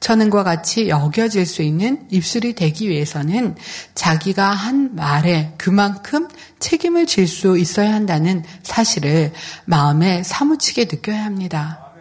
천은과 0.00 0.44
같이 0.44 0.88
여겨질 0.88 1.44
수 1.44 1.62
있는 1.62 2.06
입술이 2.10 2.54
되기 2.54 2.88
위해서는 2.88 3.56
자기가 3.94 4.50
한 4.50 4.94
말에 4.94 5.54
그만큼 5.58 6.28
책임을 6.58 7.06
질 7.06 7.28
수 7.28 7.58
있어야 7.58 7.92
한다는 7.92 8.42
사실을 8.62 9.32
마음에 9.64 10.22
사무치게 10.22 10.84
느껴야 10.84 11.24
합니다. 11.24 11.92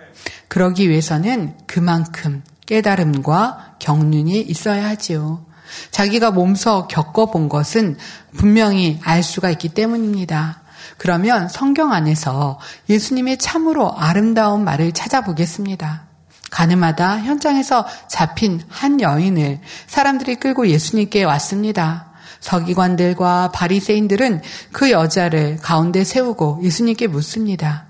그러기 0.48 0.90
위해서는 0.90 1.56
그만큼 1.68 2.44
깨달음과 2.66 3.76
경륜이 3.80 4.42
있어야 4.42 4.88
하지요. 4.90 5.46
자기가 5.92 6.32
몸소 6.32 6.88
겪어본 6.88 7.50
것은 7.50 7.98
분명히 8.38 9.00
알 9.04 9.22
수가 9.22 9.50
있기 9.52 9.70
때문입니다. 9.70 10.62
그러면 10.98 11.50
성경 11.50 11.92
안에서 11.92 12.60
예수님의 12.90 13.38
참으로 13.38 13.94
아름다운 13.98 14.64
말을 14.64 14.94
찾아보겠습니다. 14.94 16.07
가늠하다 16.52 17.20
현장에서 17.22 17.86
잡힌 18.08 18.62
한 18.70 19.02
여인을 19.02 19.60
사람들이 19.88 20.36
끌고 20.36 20.68
예수님께 20.68 21.24
왔습니다. 21.24 22.08
서기관들과 22.40 23.52
바리새인들은 23.52 24.42
그 24.72 24.92
여자를 24.92 25.58
가운데 25.58 26.04
세우고 26.04 26.60
예수님께 26.64 27.08
묻습니다. 27.08 27.88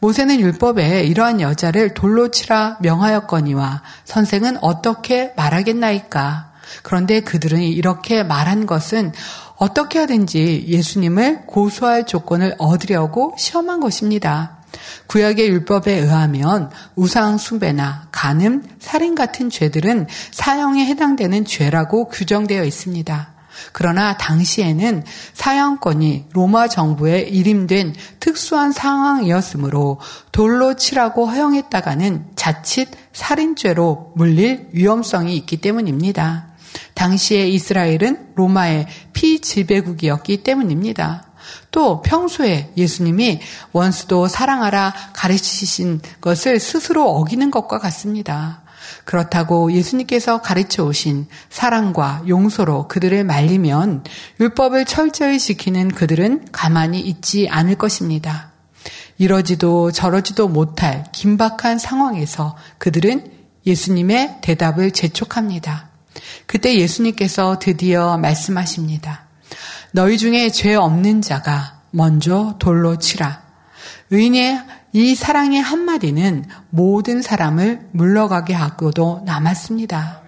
모세는 0.00 0.40
율법에 0.40 1.04
이러한 1.04 1.40
여자를 1.40 1.92
돌로 1.94 2.30
치라 2.30 2.78
명하였거니와 2.80 3.82
선생은 4.04 4.58
어떻게 4.62 5.32
말하겠나이까? 5.36 6.52
그런데 6.82 7.20
그들은 7.20 7.60
이렇게 7.60 8.22
말한 8.22 8.66
것은 8.66 9.12
어떻게 9.56 9.98
하든지 9.98 10.64
예수님을 10.68 11.42
고소할 11.46 12.06
조건을 12.06 12.54
얻으려고 12.58 13.34
시험한 13.36 13.80
것입니다. 13.80 14.59
구약의 15.06 15.48
율법에 15.48 15.92
의하면 15.92 16.70
우상 16.96 17.38
숭배나 17.38 18.08
간음, 18.12 18.62
살인 18.78 19.14
같은 19.14 19.50
죄들은 19.50 20.06
사형에 20.30 20.86
해당되는 20.86 21.44
죄라고 21.44 22.08
규정되어 22.08 22.64
있습니다. 22.64 23.34
그러나 23.72 24.16
당시에는 24.16 25.04
사형권이 25.34 26.26
로마 26.32 26.68
정부에 26.68 27.20
일임된 27.20 27.94
특수한 28.20 28.72
상황이었으므로 28.72 30.00
돌로 30.32 30.76
치라고 30.76 31.26
허용했다가는 31.26 32.30
자칫 32.36 32.88
살인죄로 33.12 34.12
물릴 34.16 34.68
위험성이 34.72 35.36
있기 35.36 35.58
때문입니다. 35.58 36.48
당시에 36.94 37.48
이스라엘은 37.48 38.32
로마의 38.34 38.86
피지배국이었기 39.12 40.42
때문입니다. 40.42 41.29
또 41.70 42.02
평소에 42.02 42.72
예수님이 42.76 43.40
원수도 43.72 44.28
사랑하라 44.28 44.94
가르치신 45.12 46.00
것을 46.20 46.58
스스로 46.58 47.08
어기는 47.10 47.50
것과 47.50 47.78
같습니다. 47.78 48.62
그렇다고 49.04 49.72
예수님께서 49.72 50.40
가르쳐 50.40 50.84
오신 50.84 51.26
사랑과 51.48 52.22
용서로 52.28 52.88
그들을 52.88 53.24
말리면 53.24 54.04
율법을 54.40 54.84
철저히 54.84 55.38
지키는 55.38 55.88
그들은 55.92 56.46
가만히 56.52 57.00
있지 57.00 57.48
않을 57.48 57.76
것입니다. 57.76 58.50
이러지도 59.18 59.92
저러지도 59.92 60.48
못할 60.48 61.04
긴박한 61.12 61.78
상황에서 61.78 62.56
그들은 62.78 63.30
예수님의 63.66 64.38
대답을 64.40 64.92
재촉합니다. 64.92 65.90
그때 66.46 66.74
예수님께서 66.76 67.58
드디어 67.58 68.16
말씀하십니다. 68.16 69.29
너희 69.92 70.18
중에 70.18 70.50
죄 70.50 70.74
없는 70.74 71.20
자가 71.20 71.80
먼저 71.90 72.56
돌로 72.60 72.98
치라. 72.98 73.42
의인의 74.10 74.64
이 74.92 75.14
사랑의 75.14 75.60
한마디는 75.60 76.44
모든 76.70 77.22
사람을 77.22 77.88
물러가게 77.92 78.54
하고도 78.54 79.22
남았습니다. 79.24 80.22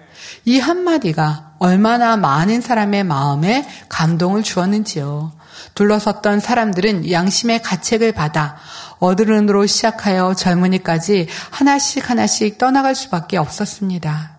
이 0.44 0.59
한마디가 0.59 1.55
얼마나 1.59 2.16
많은 2.16 2.61
사람의 2.61 3.05
마음에 3.05 3.66
감동을 3.88 4.42
주었는지요. 4.42 5.33
둘러섰던 5.75 6.40
사람들은 6.40 7.11
양심의 7.11 7.62
가책을 7.62 8.12
받아 8.12 8.57
어른으로 8.98 9.66
시작하여 9.66 10.35
젊은이까지 10.35 11.29
하나씩 11.51 12.11
하나씩 12.11 12.59
떠나갈 12.59 12.96
수밖에 12.96 13.37
없었습니다. 13.37 14.33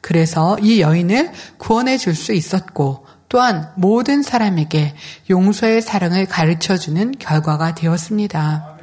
그래서 0.00 0.56
이 0.60 0.80
여인을 0.80 1.32
구원해 1.58 1.98
줄 1.98 2.14
수 2.14 2.32
있었고 2.32 3.06
또한 3.30 3.70
모든 3.76 4.22
사람에게 4.24 4.92
용서의 5.30 5.82
사랑을 5.82 6.26
가르쳐 6.26 6.76
주는 6.76 7.12
결과가 7.16 7.76
되었습니다. 7.76 8.76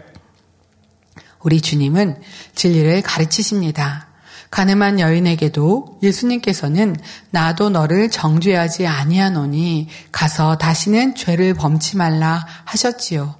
우리 1.42 1.60
주님은 1.60 2.22
진리를 2.56 3.02
가르치십니다. 3.02 4.08
가늠한 4.50 5.02
여인에게도 5.02 6.00
예수님께서는 6.02 6.96
나도 7.30 7.70
너를 7.70 8.10
정죄하지 8.10 8.88
아니하노니 8.88 9.90
가서 10.14 10.58
다시는 10.58 11.16
죄를 11.16 11.54
범치 11.54 11.98
말라 11.98 12.48
하셨지요. 12.64 13.36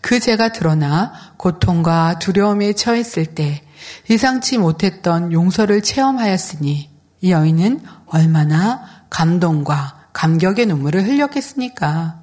그 0.00 0.18
죄가 0.18 0.50
드러나 0.50 1.12
고통과 1.36 2.18
두려움에 2.18 2.72
처했을 2.72 3.26
때 3.26 3.62
예상치 4.10 4.58
못했던 4.58 5.32
용서를 5.32 5.82
체험하였으니 5.82 6.90
이 7.20 7.30
여인은 7.30 7.80
얼마나 8.06 9.04
감동과 9.08 9.97
감격의 10.18 10.66
눈물을 10.66 11.06
흘렸겠습니까? 11.06 12.18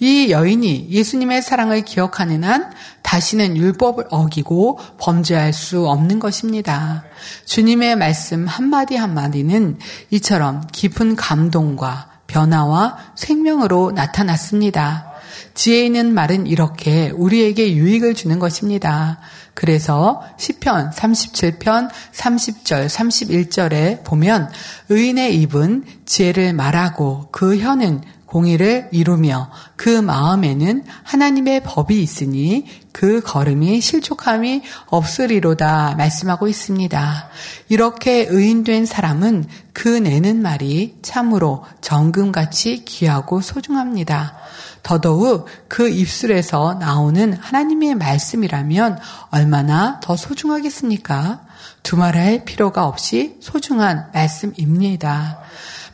이 0.00 0.32
여인이 0.32 0.88
예수님의 0.90 1.42
사랑을 1.42 1.82
기억하는 1.82 2.42
한 2.42 2.72
다시는 3.02 3.56
율법을 3.56 4.06
어기고 4.10 4.80
범죄할 4.98 5.52
수 5.52 5.86
없는 5.86 6.18
것입니다. 6.18 7.04
주님의 7.44 7.94
말씀 7.94 8.48
한마디 8.48 8.96
한마디는 8.96 9.78
이처럼 10.10 10.66
깊은 10.72 11.14
감동과 11.14 12.08
변화와 12.26 13.12
생명으로 13.14 13.92
나타났습니다. 13.94 15.12
지혜 15.54 15.86
있는 15.86 16.14
말은 16.14 16.48
이렇게 16.48 17.10
우리에게 17.10 17.74
유익을 17.74 18.14
주는 18.14 18.40
것입니다. 18.40 19.20
그래서 19.56 20.22
시편 20.36 20.90
37편 20.90 21.88
30절 22.12 22.88
31절에 22.88 24.04
보면 24.04 24.50
의인의 24.90 25.34
입은 25.40 25.84
지혜를 26.04 26.52
말하고 26.52 27.28
그 27.32 27.58
혀는 27.58 28.02
공의를 28.26 28.88
이루며 28.92 29.50
그 29.76 29.88
마음에는 29.88 30.84
하나님의 31.04 31.62
법이 31.62 32.02
있으니 32.02 32.66
그 32.92 33.22
걸음이 33.22 33.80
실족함이 33.80 34.62
없으리로다 34.88 35.94
말씀하고 35.96 36.48
있습니다. 36.48 37.28
이렇게 37.70 38.26
의인된 38.28 38.84
사람은 38.84 39.46
그 39.72 39.88
내는 39.88 40.42
말이 40.42 40.96
참으로 41.00 41.64
정금같이 41.80 42.84
귀하고 42.84 43.40
소중합니다. 43.40 44.36
더더욱 44.86 45.46
그 45.66 45.88
입술에서 45.88 46.74
나오는 46.74 47.32
하나님의 47.32 47.96
말씀이라면 47.96 49.00
얼마나 49.30 49.98
더 50.00 50.14
소중하겠습니까? 50.14 51.40
두말할 51.82 52.44
필요가 52.44 52.86
없이 52.86 53.36
소중한 53.40 54.08
말씀입니다. 54.14 55.40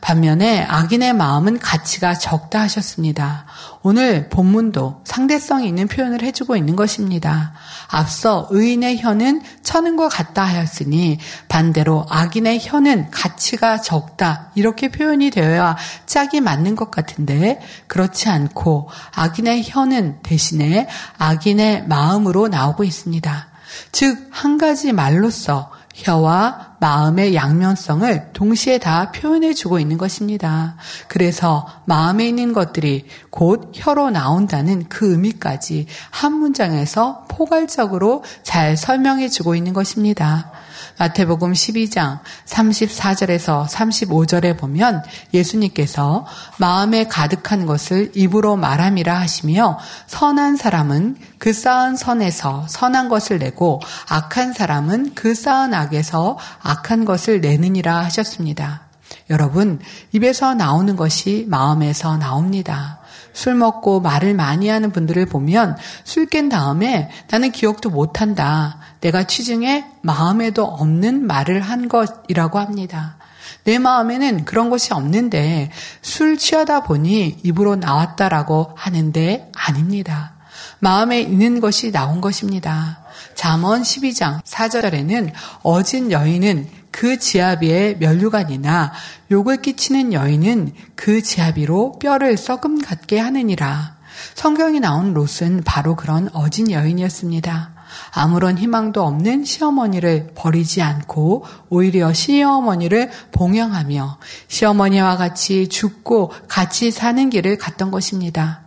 반면에 0.03 0.65
악인의 0.65 1.15
마음은 1.15 1.61
가치가 1.61 2.13
적다 2.13 2.61
하셨습니다. 2.63 3.47
오늘 3.83 4.29
본문도 4.29 5.03
상대성 5.05 5.65
있는 5.65 5.87
표현을 5.87 6.23
해주고 6.23 6.57
있는 6.57 6.75
것입니다. 6.75 7.55
앞서 7.87 8.49
의인의 8.51 9.01
혀는 9.01 9.43
천은과 9.63 10.09
같다 10.09 10.43
하였으니 10.43 11.19
반대로 11.49 12.05
악인의 12.11 12.61
혀는 12.63 13.11
가치가 13.13 13.81
적다 13.81 14.51
이렇게 14.57 14.91
표현이 14.91 15.31
되어야 15.31 15.77
짝이 16.05 16.41
맞는 16.41 16.75
것 16.75 16.91
같은데 16.91 17.61
그렇지 17.87 18.29
않고 18.29 18.91
악인의 19.15 19.63
혀는 19.65 20.19
대신에 20.23 20.89
악인의 21.19 21.87
마음으로 21.87 22.49
나오고 22.49 22.83
있습니다. 22.83 23.47
즉 23.93 24.33
한 24.33 24.59
가지 24.59 24.93
말로써 24.93 25.71
혀와 25.95 26.76
마음의 26.80 27.34
양면성을 27.34 28.32
동시에 28.32 28.78
다 28.78 29.12
표현해 29.12 29.55
주고 29.55 29.78
있는 29.78 29.99
것입니다. 29.99 30.76
그래서 31.09 31.66
마음에 31.84 32.26
있는 32.26 32.53
것들이 32.53 33.07
곧 33.30 33.72
혀로 33.74 34.11
나온다는 34.11 34.88
그 34.88 35.12
의미까지 35.12 35.86
한 36.11 36.32
문장에서 36.32 37.26
포괄적으로 37.28 38.24
잘 38.43 38.76
설명해 38.76 39.28
주고 39.28 39.55
있는 39.55 39.72
것입니다. 39.72 40.51
마태복음 40.99 41.53
12장 41.53 42.20
34절에서 42.47 43.66
35절에 43.66 44.59
보면 44.59 45.03
예수님께서 45.34 46.26
마음에 46.59 47.09
가득한 47.09 47.66
것을 47.66 48.12
입으로 48.14 48.57
말함이라 48.57 49.18
하시며 49.18 49.78
선한 50.07 50.57
사람은 50.57 51.16
그 51.38 51.53
쌓은 51.53 51.97
선에서 51.97 52.66
선한 52.68 53.09
것을 53.09 53.38
내고 53.38 53.80
악한 54.09 54.53
사람은 54.53 55.14
그 55.14 55.34
쌓은 55.34 55.74
악에서 55.74 56.38
악한 56.62 57.05
것을 57.05 57.40
내느니라 57.40 58.05
하셨습니다. 58.05 58.82
여러분, 59.30 59.80
입에서 60.12 60.55
나오는 60.55 60.97
것이 60.97 61.47
마음에서 61.49 62.16
나옵니다. 62.16 63.02
술 63.33 63.55
먹고 63.55 64.01
말을 64.01 64.35
많이 64.35 64.68
하는 64.68 64.93
분들을 64.93 65.26
보면 65.26 65.76
술 66.05 66.26
깬 66.26 66.49
다음에 66.49 67.11
나는 67.30 67.51
기억도 67.51 67.91
못한다. 67.91 68.78
내가 69.01 69.24
취중에 69.24 69.85
마음에도 70.01 70.64
없는 70.64 71.26
말을 71.26 71.61
한 71.61 71.89
것이라고 71.89 72.59
합니다. 72.59 73.16
내 73.64 73.78
마음에는 73.78 74.45
그런 74.45 74.70
것이 74.70 74.93
없는데 74.93 75.70
술 76.01 76.39
취하다 76.39 76.85
보니 76.85 77.39
입으로 77.43 77.76
나왔다라고 77.76 78.72
하는데 78.76 79.51
아닙니다. 79.55 80.35
마음에 80.78 81.20
있는 81.20 81.61
것이 81.61 81.93
나온 81.93 82.20
것입니다. 82.20 83.01
잠언 83.35 83.83
12장 83.83 84.43
4절에는 84.43 85.33
어진 85.62 86.11
여인은 86.11 86.82
그 86.93 87.18
지아비의 87.18 87.99
면류관이나 87.99 88.93
욕을 89.32 89.62
끼치는 89.62 90.12
여인은 90.12 90.72
그 90.95 91.22
지아비로 91.22 91.99
뼈를 91.99 92.36
썩음 92.36 92.80
같게 92.80 93.18
하느니라. 93.18 93.97
성경이 94.34 94.78
나온 94.78 95.14
롯은 95.14 95.62
바로 95.64 95.97
그런 95.97 96.28
어진 96.32 96.70
여인이었습니다. 96.70 97.72
아무런 98.12 98.59
희망도 98.59 99.03
없는 99.03 99.45
시어머니를 99.45 100.32
버리지 100.34 100.82
않고 100.82 101.45
오히려 101.68 102.12
시어머니를 102.12 103.11
봉양하며 103.32 104.18
시어머니와 104.49 105.16
같이 105.16 105.68
죽고 105.68 106.32
같이 106.49 106.90
사는 106.90 107.30
길을 107.30 107.59
갔던 107.59 107.90
것입니다. 107.90 108.62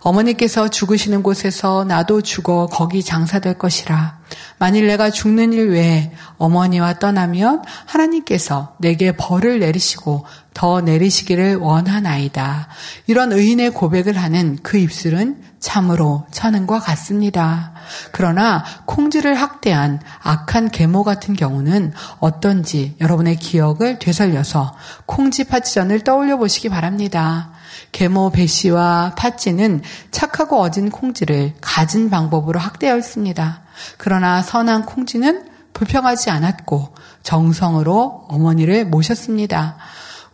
어머니께서 0.00 0.68
죽으시는 0.68 1.22
곳에서 1.22 1.84
나도 1.84 2.22
죽어 2.22 2.66
거기 2.66 3.02
장사될 3.02 3.58
것이라. 3.58 4.18
만일 4.58 4.86
내가 4.86 5.10
죽는 5.10 5.52
일 5.52 5.70
외에 5.70 6.12
어머니와 6.36 6.98
떠나면 6.98 7.62
하나님께서 7.86 8.74
내게 8.78 9.12
벌을 9.12 9.60
내리시고 9.60 10.26
더 10.52 10.80
내리시기를 10.80 11.56
원하나이다. 11.56 12.68
이런 13.06 13.32
의인의 13.32 13.70
고백을 13.70 14.16
하는 14.16 14.58
그 14.62 14.76
입술은 14.76 15.42
참으로 15.60 16.26
천은과 16.32 16.80
같습니다. 16.80 17.72
그러나 18.12 18.64
콩쥐를 18.86 19.34
학대한 19.34 20.00
악한 20.22 20.70
계모 20.70 21.04
같은 21.04 21.34
경우는 21.34 21.92
어떤지 22.18 22.96
여러분의 23.00 23.36
기억을 23.36 23.98
되살려서 23.98 24.74
콩쥐 25.06 25.44
파치전을 25.44 26.00
떠올려 26.00 26.36
보시기 26.36 26.68
바랍니다. 26.68 27.52
계모 27.92 28.30
배씨와 28.30 29.14
팥쥐는 29.16 29.82
착하고 30.10 30.60
어진 30.60 30.90
콩쥐를 30.90 31.54
가진 31.60 32.10
방법으로 32.10 32.60
학대하였습니다. 32.60 33.62
그러나 33.96 34.42
선한 34.42 34.86
콩쥐는 34.86 35.48
불평하지 35.72 36.30
않았고 36.30 36.94
정성으로 37.22 38.26
어머니를 38.28 38.86
모셨습니다. 38.86 39.76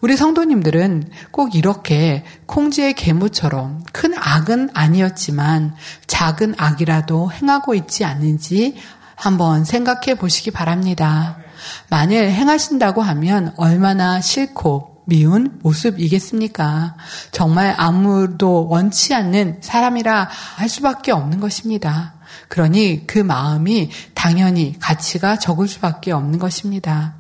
우리 0.01 0.17
성도님들은 0.17 1.11
꼭 1.31 1.55
이렇게 1.55 2.25
콩쥐의 2.47 2.95
계모처럼 2.95 3.83
큰 3.93 4.13
악은 4.15 4.71
아니었지만 4.75 5.75
작은 6.07 6.57
악이라도 6.59 7.33
행하고 7.33 7.75
있지 7.75 8.05
않는지 8.05 8.77
한번 9.15 9.65
생각해 9.65 10.17
보시기 10.17 10.51
바랍니다. 10.51 11.39
만일 11.89 12.25
행하신다고 12.31 13.01
하면 13.01 13.55
얼마나 13.57 14.21
싫고 14.21 14.94
미운 15.05 15.59
모습이겠습니까? 15.63 16.97
정말 17.31 17.75
아무도 17.77 18.69
원치 18.69 19.15
않는 19.15 19.59
사람이라 19.61 20.29
할 20.57 20.69
수밖에 20.69 21.13
없는 21.13 21.41
것입니다. 21.41 22.15
그러니 22.49 23.07
그 23.07 23.19
마음이 23.19 23.91
당연히 24.15 24.79
가치가 24.79 25.39
적을 25.39 25.69
수밖에 25.69 26.13
없는 26.13 26.39
것입니다. 26.39 27.15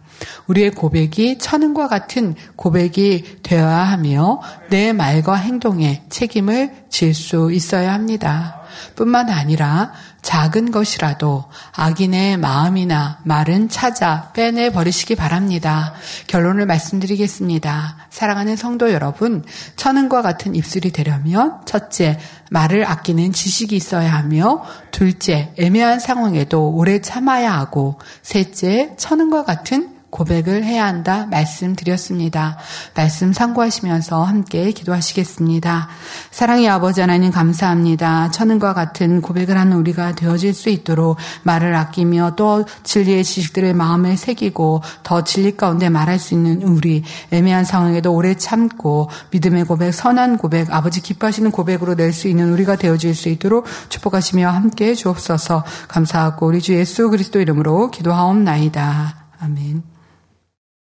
우리의 0.46 0.70
고백이 0.70 1.38
천은과 1.38 1.88
같은 1.88 2.34
고백이 2.56 3.40
되어야 3.42 3.78
하며 3.78 4.40
내 4.70 4.92
말과 4.92 5.34
행동에 5.34 6.04
책임을 6.08 6.86
질 6.88 7.14
수 7.14 7.50
있어야 7.52 7.92
합니다. 7.92 8.60
뿐만 8.96 9.28
아니라 9.28 9.92
작은 10.24 10.70
것이라도 10.70 11.44
악인의 11.76 12.38
마음이나 12.38 13.18
말은 13.24 13.68
찾아 13.68 14.30
빼내 14.32 14.72
버리시기 14.72 15.14
바랍니다. 15.16 15.92
결론을 16.26 16.64
말씀드리겠습니다. 16.64 17.96
사랑하는 18.08 18.56
성도 18.56 18.90
여러분, 18.90 19.44
천은과 19.76 20.22
같은 20.22 20.54
입술이 20.54 20.92
되려면 20.92 21.60
첫째, 21.66 22.18
말을 22.50 22.86
아끼는 22.86 23.32
지식이 23.32 23.76
있어야 23.76 24.14
하며 24.14 24.64
둘째, 24.90 25.52
애매한 25.58 26.00
상황에도 26.00 26.70
오래 26.70 27.00
참아야 27.00 27.52
하고 27.52 28.00
셋째, 28.22 28.94
천은과 28.96 29.44
같은 29.44 29.93
고백을 30.14 30.62
해야 30.62 30.86
한다 30.86 31.26
말씀드렸습니다. 31.28 32.56
말씀 32.94 33.32
참고하시면서 33.32 34.22
함께 34.22 34.70
기도하시겠습니다. 34.70 35.88
사랑의 36.30 36.68
아버지 36.68 37.00
하나님 37.00 37.32
감사합니다. 37.32 38.30
천은과 38.30 38.74
같은 38.74 39.20
고백을 39.20 39.58
하는 39.58 39.76
우리가 39.76 40.14
되어질 40.14 40.54
수 40.54 40.68
있도록 40.68 41.16
말을 41.42 41.74
아끼며 41.74 42.34
또 42.36 42.64
진리의 42.84 43.24
지식들을 43.24 43.74
마음에 43.74 44.14
새기고 44.14 44.82
더 45.02 45.24
진리 45.24 45.56
가운데 45.56 45.88
말할 45.88 46.20
수 46.20 46.34
있는 46.34 46.62
우리 46.62 47.02
애매한 47.32 47.64
상황에도 47.64 48.14
오래 48.14 48.34
참고 48.34 49.10
믿음의 49.32 49.64
고백, 49.64 49.92
선한 49.92 50.38
고백, 50.38 50.72
아버지 50.72 51.02
기뻐하시는 51.02 51.50
고백으로 51.50 51.94
낼 51.94 52.14
수 52.14 52.28
있는 52.28 52.52
우리가 52.52 52.76
되어질 52.76 53.12
수 53.16 53.28
있도록 53.28 53.66
축복하시며 53.88 54.48
함께 54.48 54.94
주옵소서 54.94 55.64
감사하고 55.88 56.46
우리 56.46 56.62
주 56.62 56.72
예수 56.74 57.10
그리스도 57.10 57.40
이름으로 57.40 57.90
기도하옵나이다. 57.90 59.24
아멘. 59.40 59.93